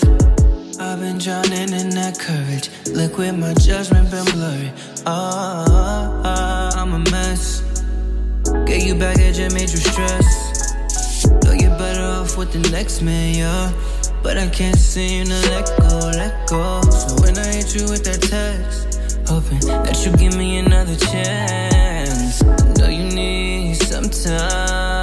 I've 0.81 0.99
been 1.01 1.19
drowning 1.19 1.75
in 1.75 1.91
that 1.91 2.19
courage. 2.19 2.71
Liquid, 2.87 3.39
my 3.39 3.53
judgment 3.53 4.11
been 4.11 4.25
blurry. 4.33 4.73
Oh, 5.05 6.73
I'm 6.75 6.95
a 6.95 6.99
mess. 7.11 7.61
Get 8.65 8.87
you 8.87 8.95
back 8.95 9.19
and 9.19 9.37
major 9.37 9.55
made 9.55 9.69
you 9.69 9.77
stress. 9.77 10.73
Know 11.45 11.53
you're 11.53 11.77
better 11.77 12.01
off 12.01 12.39
with 12.39 12.53
the 12.53 12.67
next 12.71 13.03
man, 13.03 13.35
yeah. 13.35 13.73
But 14.23 14.37
I 14.37 14.49
can't 14.49 14.79
seem 14.79 15.27
to 15.27 15.41
let 15.51 15.67
go, 15.79 16.11
let 16.15 16.49
go. 16.49 16.83
So 16.91 17.23
when 17.23 17.39
I 17.39 17.47
hit 17.47 17.75
you 17.75 17.89
with 17.89 18.05
that 18.05 18.21
text, 18.23 18.99
hoping 19.29 19.61
that 19.61 20.05
you 20.05 20.13
give 20.17 20.37
me 20.37 20.59
another 20.59 20.97
chance. 20.97 22.43
I 22.43 22.73
know 22.79 22.89
you 22.89 23.05
need 23.05 23.77
some 23.77 24.09
time. 24.11 24.98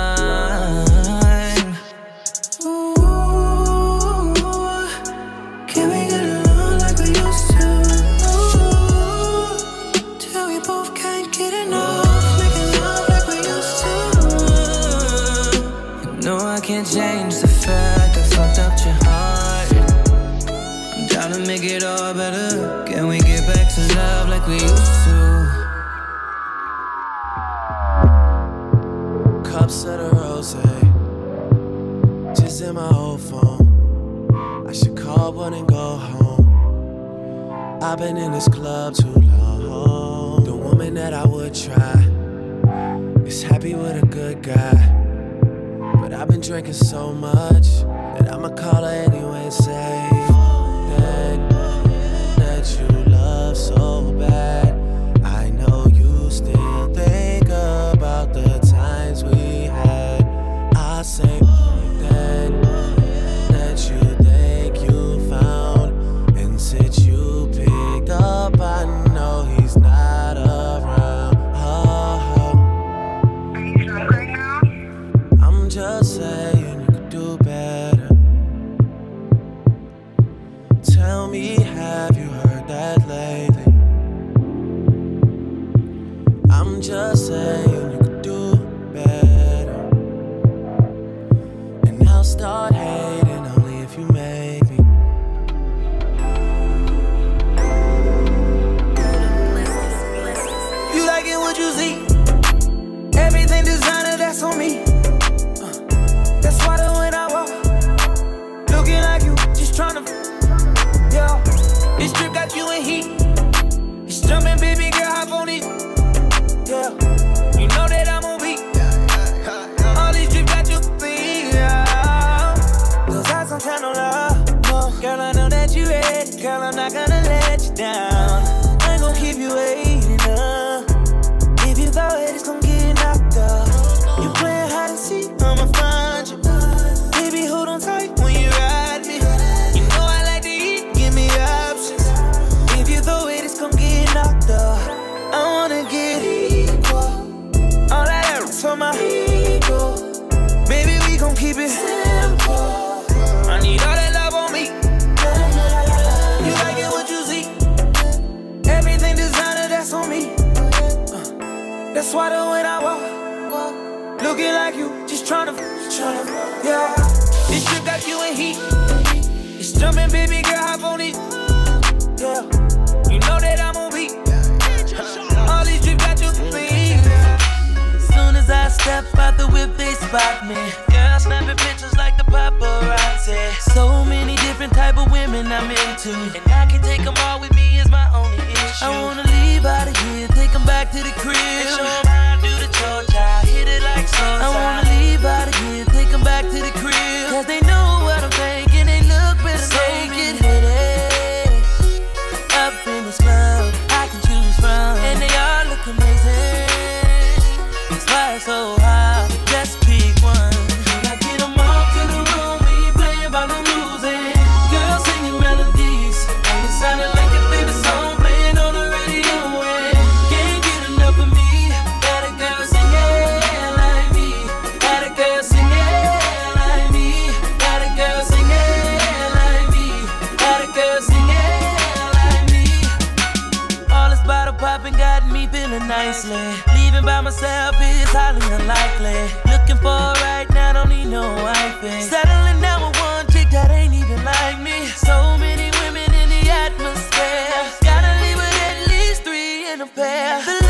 Nicely. 236.15 236.73
Leaving 236.75 237.05
by 237.05 237.21
myself 237.21 237.75
is 237.81 238.09
highly 238.09 238.41
unlikely. 238.55 239.19
Looking 239.51 239.77
for 239.77 240.13
right 240.23 240.47
now, 240.51 240.73
don't 240.73 240.89
need 240.89 241.05
no 241.05 241.33
wifey. 241.43 241.87
Eh. 241.87 241.99
Settling 242.01 242.61
down 242.61 242.87
with 242.87 242.99
one 242.99 243.27
chick 243.27 243.49
that 243.51 243.71
ain't 243.71 243.93
even 243.93 244.23
like 244.23 244.59
me. 244.61 244.85
So 244.87 245.37
many 245.37 245.71
women 245.81 246.13
in 246.13 246.29
the 246.29 246.49
atmosphere. 246.49 247.63
Gotta 247.83 248.11
leave 248.23 248.37
with 248.37 248.67
at 248.69 248.87
least 248.87 249.23
three 249.23 249.71
in 249.71 249.81
a 249.81 249.87
pair. 249.87 250.64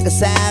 Like 0.00 0.06
a 0.06 0.10
siren. 0.10 0.49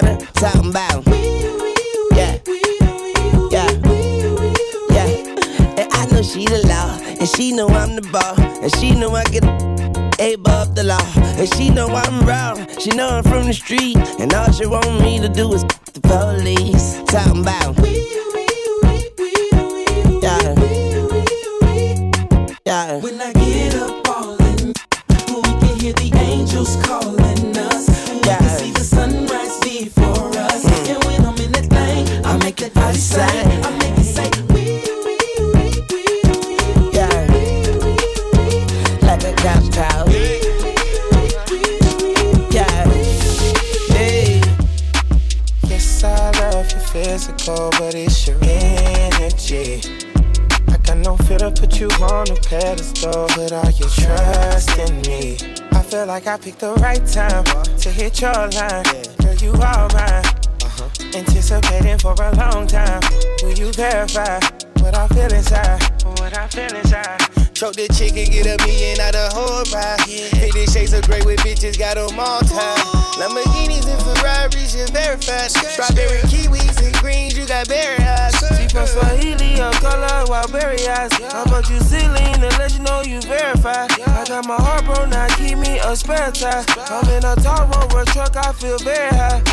Pedestal, 52.39 53.27
but 53.35 53.51
are 53.51 53.71
you 53.71 53.85
trusting 53.89 55.01
me? 55.01 55.37
I 55.71 55.81
feel 55.83 56.05
like 56.05 56.27
I 56.27 56.37
picked 56.37 56.59
the 56.59 56.73
right 56.75 57.05
time 57.05 57.43
to 57.77 57.89
hit 57.89 58.21
your 58.21 58.33
line. 58.33 58.83
Girl, 59.21 59.35
you 59.35 59.53
are 59.53 59.87
mine. 59.93 60.25
Uh-huh. 60.63 60.89
Anticipating 61.15 61.97
for 61.99 62.13
a 62.13 62.35
long 62.35 62.67
time. 62.67 63.01
Will 63.43 63.53
you 63.53 63.71
verify 63.73 64.39
what 64.79 64.95
I 64.95 65.07
feel 65.07 65.33
inside? 65.33 65.81
What 66.19 66.37
I 66.37 66.47
feel 66.47 66.75
inside. 66.75 67.38
Choke 67.59 67.75
the 67.75 67.91
chicken, 67.91 68.23
get 68.31 68.47
a 68.47 68.55
million 68.63 68.95
out 69.03 69.19
of 69.19 69.33
whole 69.35 69.67
ride. 69.75 69.99
Fifty 70.07 70.63
shades 70.71 70.93
of 70.93 71.03
gray 71.03 71.19
with 71.27 71.43
bitches, 71.43 71.77
got 71.77 71.99
them 71.99 72.15
all 72.15 72.39
tied. 72.39 72.79
Lamborghinis 73.19 73.83
and 73.83 73.99
Ferraris, 73.99 74.71
you 74.79 74.87
verified. 74.95 75.51
Strawberry 75.51 76.23
kiwis 76.31 76.79
and 76.79 76.95
greens, 77.03 77.37
you 77.37 77.45
got 77.45 77.67
berry 77.67 77.99
eyes. 77.99 78.31
She 78.55 78.63
from 78.71 78.87
Swahili, 78.87 79.59
her 79.59 79.75
color 79.83 80.23
wild 80.31 80.53
berry 80.53 80.87
eyes. 80.87 81.11
How 81.35 81.43
much 81.51 81.69
you 81.69 81.81
ceiling 81.81 82.39
to 82.39 82.47
let 82.55 82.71
you 82.71 82.79
know 82.79 83.01
you 83.03 83.19
verified? 83.27 83.91
I 84.07 84.23
got 84.23 84.47
my 84.47 84.55
heart 84.55 84.85
broke, 84.85 85.09
now 85.09 85.27
keep 85.35 85.57
me 85.57 85.79
a 85.83 85.97
spare 85.97 86.31
tire. 86.31 86.63
I'm 86.87 87.11
in 87.11 87.25
a 87.27 87.35
tall 87.43 87.67
rover 87.75 88.05
truck, 88.15 88.37
I 88.37 88.53
feel 88.53 88.79
very 88.79 89.11
high. 89.11 89.43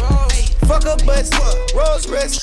Fuck 0.71 0.87
up 0.87 1.05
butts, 1.05 1.35
Rolls 1.75 2.07
Royce. 2.07 2.39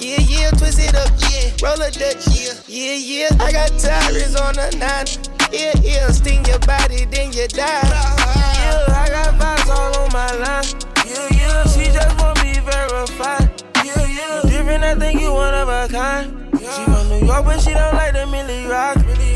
Yeah, 0.00 0.20
yeah, 0.20 0.50
twist 0.50 0.78
it 0.78 0.94
up, 0.94 1.10
yeah. 1.30 1.50
Roll 1.62 1.80
a 1.82 1.90
Dutch, 1.90 2.26
yeah, 2.30 2.54
yeah, 2.68 2.94
yeah. 2.94 3.28
I 3.40 3.50
got 3.50 3.70
tires 3.78 4.36
on 4.36 4.58
a 4.58 4.70
nine. 4.78 5.06
Yeah, 5.52 5.72
yeah, 5.82 6.08
sting 6.10 6.44
your 6.44 6.58
body, 6.60 7.04
then 7.06 7.32
you 7.32 7.48
die. 7.48 7.82
Yeah, 7.82 8.84
I 8.88 9.08
got 9.10 9.34
vibes 9.40 9.68
all 9.68 10.04
on 10.04 10.12
my 10.12 10.30
line. 10.38 10.64
Yeah, 11.04 11.28
yeah, 11.36 11.64
she 11.64 11.90
just 11.90 12.20
want 12.20 12.42
me 12.44 12.60
verified. 12.60 13.62
Yeah, 13.84 14.06
yeah, 14.06 14.42
different, 14.42 14.84
I 14.84 14.94
think 14.94 15.20
you 15.20 15.32
one 15.32 15.54
of 15.54 15.68
a 15.68 15.88
kind. 15.88 16.48
She 16.52 16.84
from 16.84 17.08
New 17.08 17.26
York, 17.26 17.44
but 17.44 17.60
she 17.60 17.72
don't 17.72 17.94
like 17.94 18.12
the 18.12 18.26
Milly 18.26 18.66
Rock. 18.66 18.96
Millie. 19.04 19.27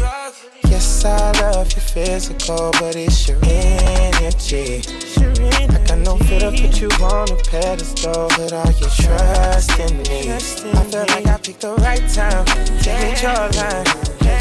Yes, 0.83 1.05
I 1.05 1.31
love 1.41 1.71
your 1.71 1.81
physical, 1.81 2.73
but 2.81 2.97
it's 2.97 3.29
your 3.29 3.39
energy. 3.45 4.83
I 4.83 5.79
got 5.87 5.99
no 5.99 6.17
fit 6.17 6.41
to 6.41 6.51
put 6.51 6.81
you 6.81 6.89
on 7.07 7.31
a 7.31 7.37
pedestal, 7.37 8.27
but 8.35 8.53
are 8.53 8.73
you 8.73 8.89
trusting 8.91 9.99
me? 10.11 10.33
I 10.33 10.39
feel 10.41 11.07
like 11.07 11.27
I 11.29 11.39
picked 11.39 11.61
the 11.61 11.77
right 11.77 12.03
time. 12.11 12.45
Take 12.83 13.15
it 13.15 13.23
your 13.23 13.47
line, 13.55 13.87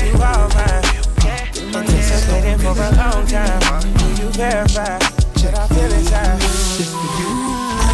you 0.01 0.17
all 0.17 0.49
mine. 0.57 0.81
Been 1.53 1.75
anticipating 1.75 2.57
for 2.57 2.73
a 2.73 2.89
long 2.97 3.21
time. 3.27 3.61
Do 4.01 4.05
you 4.17 4.29
verify? 4.33 4.97
Should 5.37 5.53
I 5.53 5.67
feel 5.67 5.93
inside? 5.93 6.41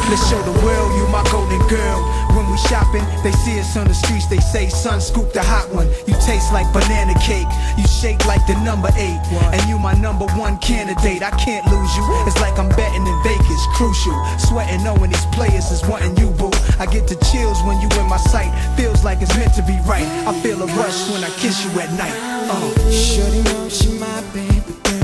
Let's 0.08 0.24
show 0.30 0.42
the 0.44 0.56
world 0.64 0.96
you 0.96 1.06
my 1.10 1.22
golden 1.32 1.68
girl. 1.68 2.27
When 2.38 2.46
we 2.52 2.58
shopping, 2.70 3.02
they 3.24 3.32
see 3.32 3.60
us 3.60 3.76
on 3.76 3.88
the 3.88 3.96
streets, 3.96 4.28
they 4.28 4.38
say, 4.38 4.70
son, 4.70 5.02
scoop 5.02 5.34
the 5.34 5.42
hot 5.42 5.74
one. 5.74 5.90
You 6.06 6.14
taste 6.22 6.54
like 6.54 6.70
banana 6.72 7.18
cake, 7.18 7.50
you 7.82 7.88
shake 7.90 8.30
like 8.30 8.46
the 8.46 8.54
number 8.62 8.90
eight. 8.94 9.18
And 9.50 9.58
you 9.68 9.80
my 9.80 9.94
number 9.98 10.28
one 10.38 10.60
candidate, 10.60 11.24
I 11.24 11.32
can't 11.32 11.66
lose 11.66 11.98
you. 11.98 12.06
It's 12.30 12.40
like 12.40 12.60
I'm 12.60 12.70
betting 12.78 13.08
in 13.10 13.18
Vegas, 13.26 13.64
crucial. 13.74 14.14
Sweating 14.38 14.84
knowing 14.84 15.10
these 15.10 15.26
players 15.34 15.72
is 15.72 15.82
wanting 15.90 16.16
you, 16.18 16.30
boo. 16.38 16.54
I 16.78 16.86
get 16.86 17.10
the 17.10 17.18
chills 17.26 17.58
when 17.66 17.82
you 17.82 17.90
in 17.98 18.06
my 18.06 18.22
sight, 18.30 18.54
feels 18.78 19.04
like 19.04 19.20
it's 19.24 19.36
meant 19.36 19.56
to 19.56 19.64
be 19.64 19.74
right. 19.90 20.06
I 20.30 20.34
feel 20.46 20.62
a 20.62 20.68
rush 20.78 21.10
when 21.10 21.24
I 21.24 21.34
kiss 21.42 21.66
you 21.66 21.74
at 21.82 21.90
night. 21.98 22.14
Uh. 22.54 22.70
Shorty 22.94 23.42
know 23.50 23.68
she 23.68 23.98
my 23.98 24.22
baby 24.30 24.97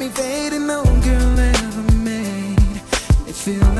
me 0.00 0.08
fading, 0.08 0.66
no 0.66 0.82
girl 0.82 1.38
ever 1.38 1.92
made. 1.98 2.80
It 3.28 3.34
feel 3.34 3.60
like. 3.74 3.79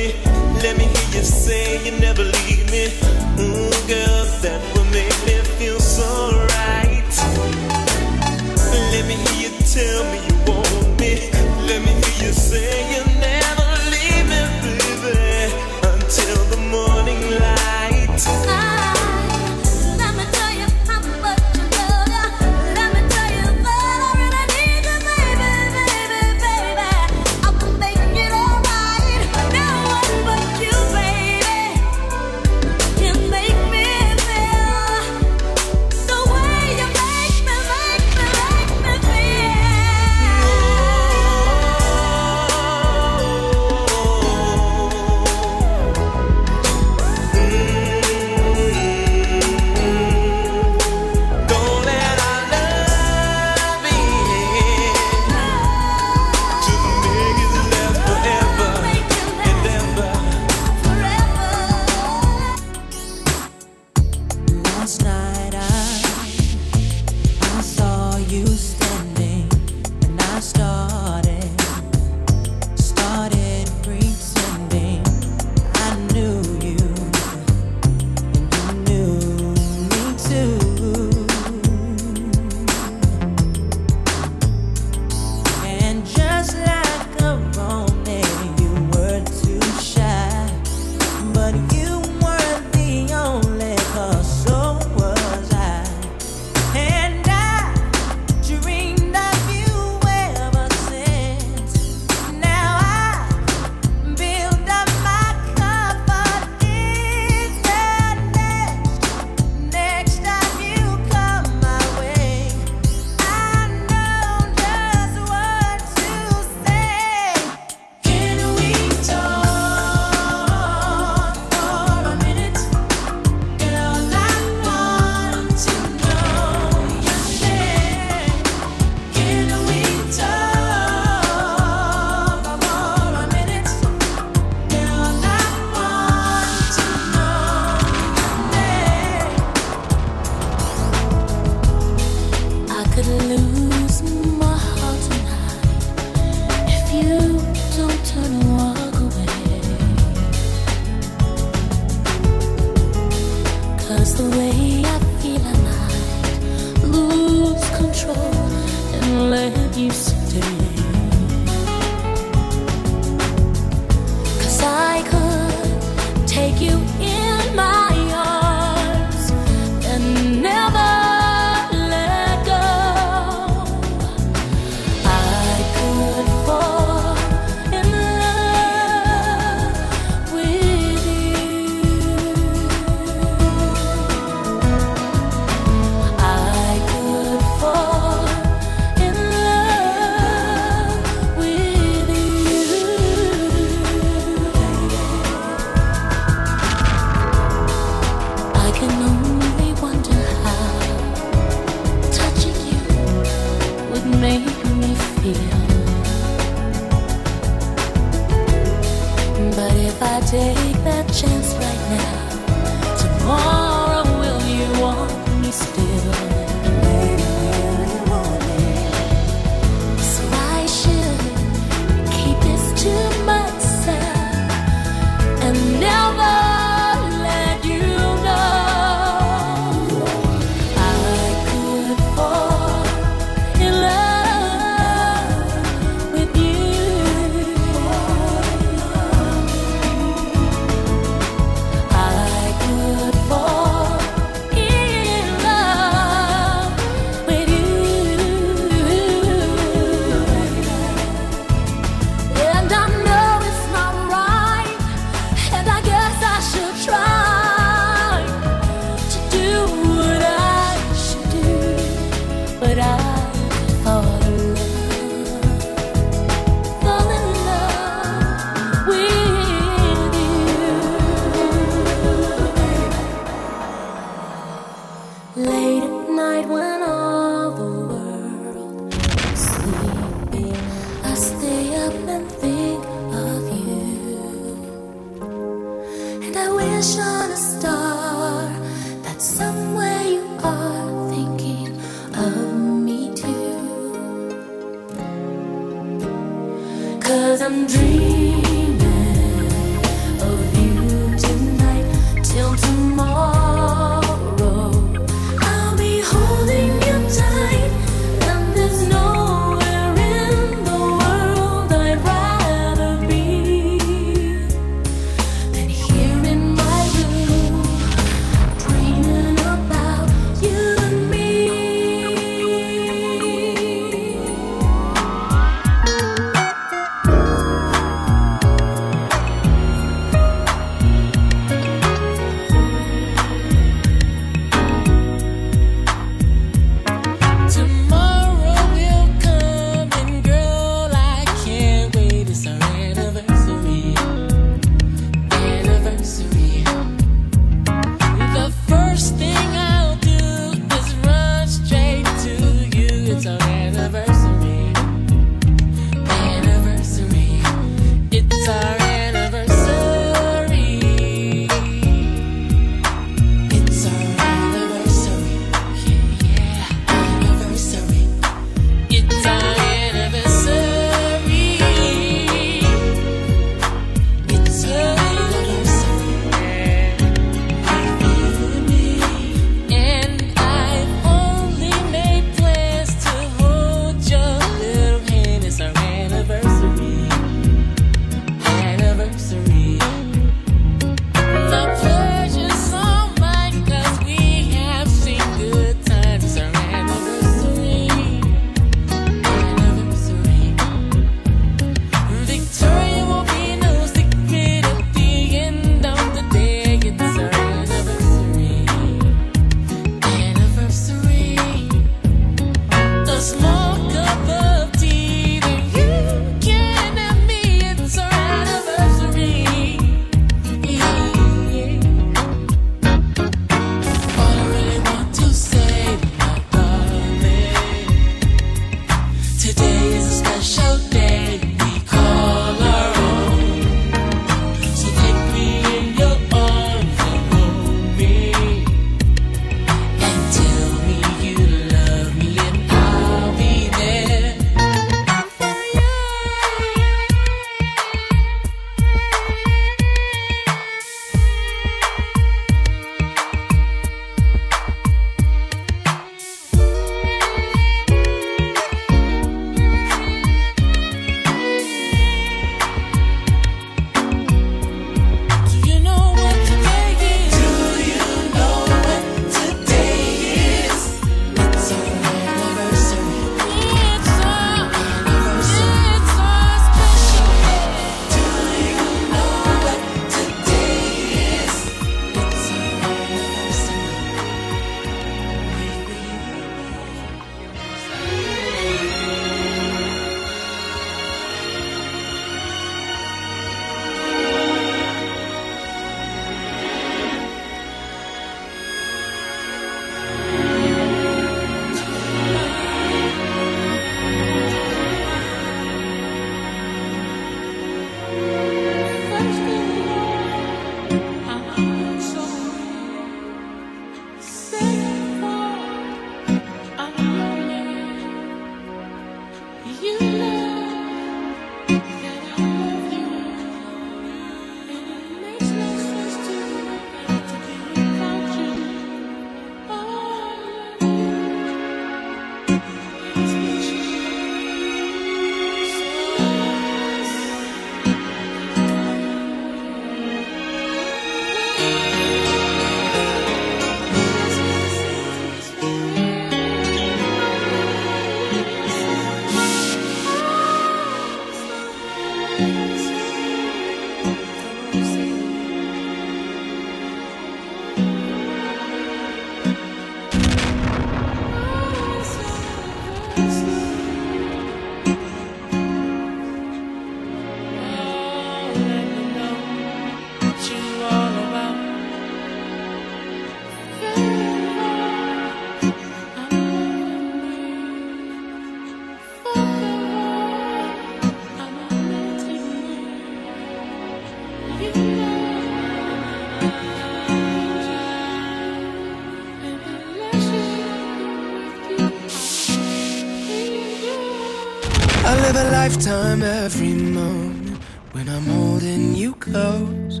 Lifetime 595.66 596.22
every 596.22 596.74
moment 596.74 597.60
when 597.90 598.08
I'm 598.08 598.22
holding 598.22 598.94
you 598.94 599.14
close. 599.14 600.00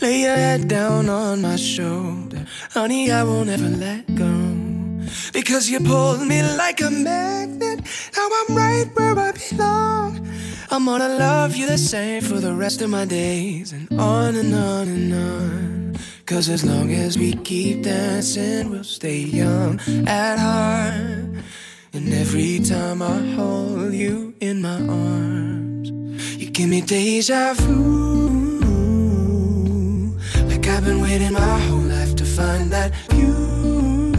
Lay 0.00 0.22
your 0.22 0.34
head 0.34 0.66
down 0.66 1.08
on 1.08 1.42
my 1.42 1.54
shoulder. 1.54 2.44
Honey, 2.72 3.12
I 3.12 3.22
won't 3.22 3.48
ever 3.48 3.68
let 3.68 4.12
go. 4.16 4.34
Because 5.32 5.70
you 5.70 5.78
pulled 5.78 6.26
me 6.26 6.42
like 6.56 6.80
a 6.80 6.90
magnet. 6.90 7.82
Now 8.16 8.28
I'm 8.32 8.56
right 8.56 8.88
where 8.94 9.16
I 9.16 9.30
belong. 9.30 10.28
I'm 10.72 10.86
gonna 10.86 11.16
love 11.16 11.54
you 11.54 11.68
the 11.68 11.78
same 11.78 12.20
for 12.20 12.40
the 12.40 12.54
rest 12.54 12.82
of 12.82 12.90
my 12.90 13.04
days. 13.04 13.70
And 13.70 13.86
on 14.00 14.34
and 14.34 14.52
on 14.52 14.88
and 14.88 15.14
on. 15.14 15.96
Cause 16.26 16.48
as 16.48 16.64
long 16.64 16.92
as 16.92 17.16
we 17.16 17.34
keep 17.50 17.84
dancing, 17.84 18.70
we'll 18.70 18.82
stay 18.82 19.20
young 19.20 19.78
at 20.08 20.36
heart. 20.40 21.15
Every 22.38 22.60
time 22.60 23.00
I 23.00 23.18
hold 23.34 23.94
you 23.94 24.34
in 24.40 24.60
my 24.60 24.78
arms, 24.86 25.88
you 26.38 26.50
give 26.50 26.68
me 26.68 26.82
deja 26.82 27.54
vu. 27.54 28.58
Like 30.46 30.68
I've 30.68 30.84
been 30.84 31.00
waiting 31.00 31.32
my 31.32 31.58
whole 31.60 31.88
life 31.96 32.14
to 32.16 32.26
find 32.26 32.70
that 32.72 32.94
view. 33.08 34.12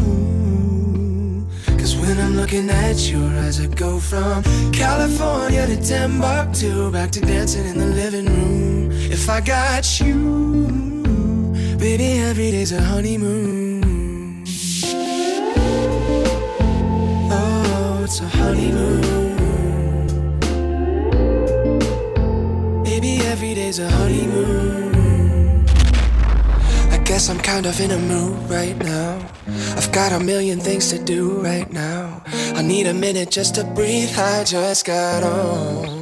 Cause 1.77 1.95
when 1.95 2.17
I'm 2.19 2.35
looking 2.35 2.71
at 2.71 2.97
your 3.07 3.29
eyes, 3.43 3.61
I 3.61 3.67
go 3.67 3.99
from 3.99 4.41
California 4.71 5.67
to 5.67 5.77
Timbuktu, 5.79 6.91
back 6.91 7.11
to 7.11 7.21
dancing 7.21 7.67
in 7.67 7.77
the 7.77 7.85
living 7.85 8.25
room. 8.25 8.91
If 9.11 9.29
I 9.29 9.41
got 9.41 9.99
you, 9.99 11.03
baby, 11.77 12.17
every 12.17 12.49
day's 12.49 12.71
a 12.71 12.81
honeymoon. 12.81 13.66
Day's 23.67 23.79
a 23.79 23.89
honeymoon. 23.89 25.65
I 26.95 26.97
guess 27.03 27.29
I'm 27.29 27.37
kind 27.37 27.65
of 27.65 27.77
in 27.81 27.91
a 27.91 27.97
mood 27.97 28.49
right 28.49 28.77
now. 28.77 29.19
I've 29.75 29.91
got 29.91 30.13
a 30.13 30.19
million 30.21 30.61
things 30.61 30.89
to 30.91 30.99
do 31.03 31.41
right 31.41 31.69
now. 31.73 32.23
I 32.55 32.61
need 32.61 32.87
a 32.87 32.93
minute 32.93 33.29
just 33.29 33.55
to 33.55 33.65
breathe. 33.65 34.17
I 34.17 34.45
just 34.45 34.85
got 34.85 35.21
on. 35.23 35.97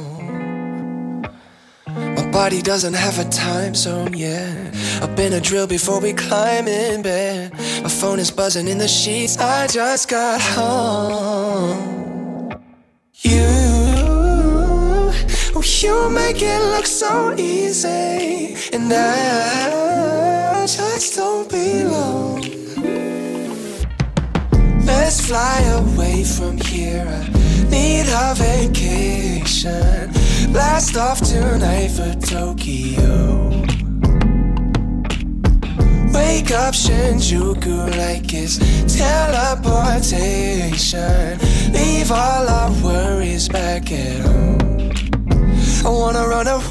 My 2.18 2.30
body 2.30 2.62
doesn't 2.62 2.94
have 2.94 3.18
a 3.18 3.28
time 3.30 3.74
zone 3.74 4.14
yet. 4.14 4.72
I've 5.02 5.16
been 5.16 5.32
a 5.32 5.40
drill 5.40 5.66
before 5.66 6.00
we 6.00 6.12
climb 6.12 6.68
in 6.68 7.02
bed. 7.02 7.52
My 7.82 7.88
phone 7.88 8.20
is 8.20 8.30
buzzing 8.30 8.68
in 8.68 8.78
the 8.78 8.86
sheets. 8.86 9.38
I 9.38 9.66
just 9.66 10.08
got 10.08 10.40
home. 10.40 11.96
You, 13.22 13.55
oh, 15.56 15.62
you 15.62 16.10
make 16.10 16.42
it 16.42 16.60
look 16.72 16.84
so 16.86 17.34
easy, 17.38 18.56
and 18.72 18.92
I 18.92 20.66
just 20.66 21.16
don't 21.16 21.48
belong. 21.48 22.42
Let's 24.84 25.20
fly 25.26 25.60
away 25.80 26.24
from 26.24 26.58
here. 26.58 27.06
I 27.08 27.28
need 27.70 28.06
a 28.08 28.34
vacation. 28.34 30.12
Blast 30.52 30.96
off 30.96 31.20
tonight 31.20 31.90
for 31.90 32.12
Tokyo. 32.20 33.50
Wake 36.12 36.50
up 36.50 36.74
Shinjuku 36.74 37.96
like 37.96 38.34
it's 38.34 38.58
teleportation. 38.96 41.38
Leave 41.72 42.10
all 42.10 42.48
our 42.48 42.70
worries 42.82 43.48
back 43.48 43.92
at 43.92 44.20
home. 44.20 44.75
I 45.86 45.88
wanna 45.88 46.26
run 46.26 46.48
away. 46.48 46.64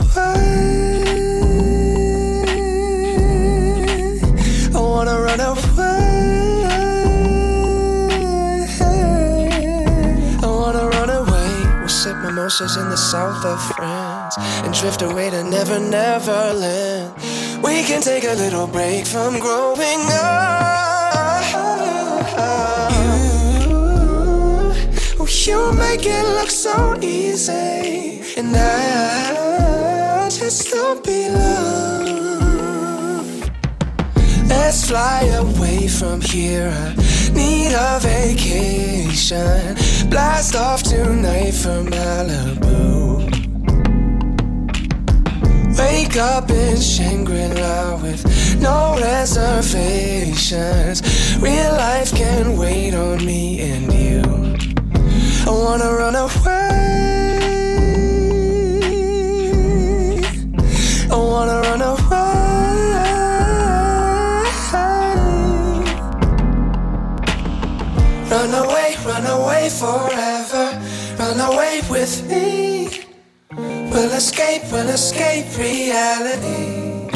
I 4.76 4.82
wanna 4.94 5.18
run 5.22 5.40
away. 5.40 5.96
I 10.44 10.46
wanna 10.46 10.90
run 10.90 11.10
away. 11.10 11.52
We'll 11.80 11.88
sip 11.88 12.18
mimosas 12.18 12.76
in 12.76 12.90
the 12.90 12.98
south 12.98 13.46
of 13.46 13.62
France 13.76 14.36
and 14.66 14.74
drift 14.74 15.02
away 15.02 15.30
to 15.30 15.44
Never 15.46 15.80
Never 15.80 16.54
Land. 16.54 17.14
We 17.64 17.84
can 17.84 18.02
take 18.02 18.26
a 18.26 18.34
little 18.34 18.68
break 18.68 19.06
from 19.06 19.40
growing 19.40 20.02
up. 20.12 21.46
You, 22.92 23.76
oh, 25.20 25.28
you 25.46 25.72
make 25.74 26.06
it 26.06 26.26
look 26.38 26.52
so 26.52 26.98
easy, 27.02 27.94
and 28.38 28.56
I 28.56 30.30
just 30.30 30.72
don't 30.72 31.03
belong. 31.03 32.06
Let's 34.48 34.88
fly 34.90 35.24
away 35.38 35.88
from 35.88 36.22
here. 36.22 36.70
I 36.70 36.95
need 37.32 37.74
a 37.74 37.99
vacation. 38.02 39.76
Blast 40.10 40.56
off 40.56 40.84
tonight 40.84 41.53
from 41.53 41.88
Malibu. 41.88 43.26
Wake 45.78 46.18
up 46.18 46.49
in 46.49 46.78
Shangri-La 46.78 48.02
with 48.02 48.26
no 48.62 48.98
reservations. 48.99 51.02
Real 51.40 51.74
life 51.74 52.14
can 52.14 52.57
wait 52.57 52.94
on 52.94 53.26
me 53.26 53.62
and 53.62 53.94
you. 53.94 54.22
I 55.48 55.52
wanna 55.52 55.94
run 55.94 56.16
away. 56.16 57.15
I 61.16 61.18
wanna 61.18 61.62
run 61.68 61.82
away. 61.82 62.26
Run 68.30 68.54
away, 68.64 68.90
run 69.06 69.26
away 69.38 69.70
forever. 69.70 70.66
Run 71.18 71.40
away 71.40 71.76
with 71.90 72.14
me. 72.30 72.90
We'll 73.92 74.12
escape, 74.12 74.64
we'll 74.74 74.90
escape 74.90 75.46
reality. 75.58 77.08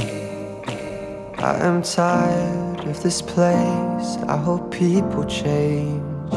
I 1.38 1.54
am 1.70 1.82
tired 1.82 2.88
of 2.88 3.04
this 3.04 3.22
place. 3.22 4.10
I 4.34 4.38
hope 4.38 4.72
people 4.72 5.26
change. 5.26 6.36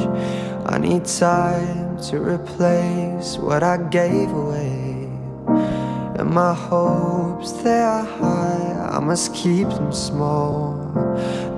I 0.66 0.78
need 0.78 1.04
time 1.04 1.96
to 2.08 2.14
replace 2.18 3.38
what 3.38 3.62
I 3.62 3.76
gave 3.98 4.32
away. 4.32 4.71
And 6.22 6.30
my 6.30 6.54
hopes, 6.54 7.50
they 7.50 7.80
are 7.80 8.04
high. 8.04 8.90
I 8.92 9.00
must 9.00 9.34
keep 9.34 9.68
them 9.70 9.92
small. 9.92 10.76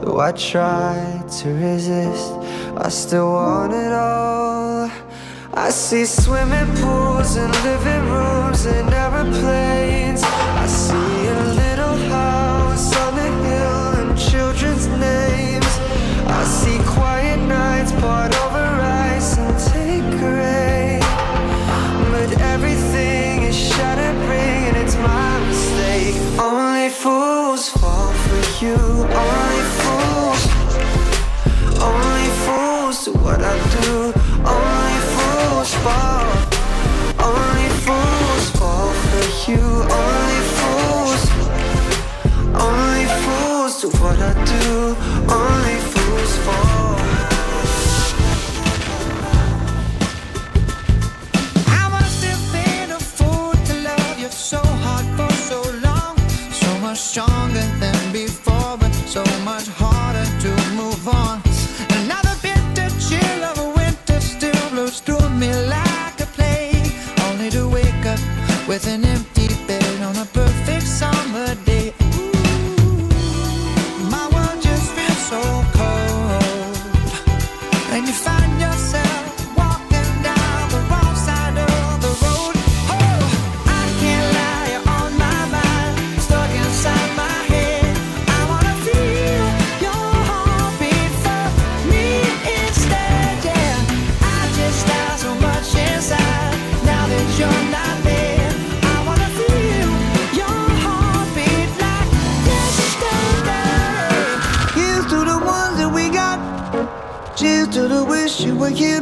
Though 0.01 0.21
I 0.21 0.33
try 0.33 1.23
to 1.41 1.49
resist, 1.51 2.33
I 2.75 2.89
still 2.89 3.31
want 3.31 3.75
it 3.75 3.93
all. 3.93 4.91
I 5.53 5.69
see 5.69 6.07
swimming 6.07 6.75
pools 6.77 7.37
and 7.37 7.53
living 7.63 8.09
rooms 8.09 8.65
and 8.65 8.89
aeroplanes. 8.89 10.23
I 10.23 10.67
see 10.67 11.54
fools 27.05 27.69
fall 27.69 28.11
for 28.25 28.65
you. 28.65 28.77
Only 29.23 29.63
fools. 29.79 30.43
Only 31.91 32.29
fools 32.45 33.05
do 33.05 33.13
what 33.25 33.41
I 33.43 33.57
do. 33.77 33.91
Only 34.57 34.99
fools 35.13 35.75
fall. 35.85 36.25
Only 37.29 37.69
fools 37.85 38.47
fall 38.59 38.91
for 39.09 39.27
you. 39.51 39.65
Only 40.01 40.41
fools. 40.57 41.23
Only 42.69 43.05
fools 43.23 43.73
do 43.83 43.89
what 44.03 44.19
I 44.31 44.33
do. 44.53 44.97
Only 45.41 45.77
fools 45.93 46.37
fall. 46.47 46.74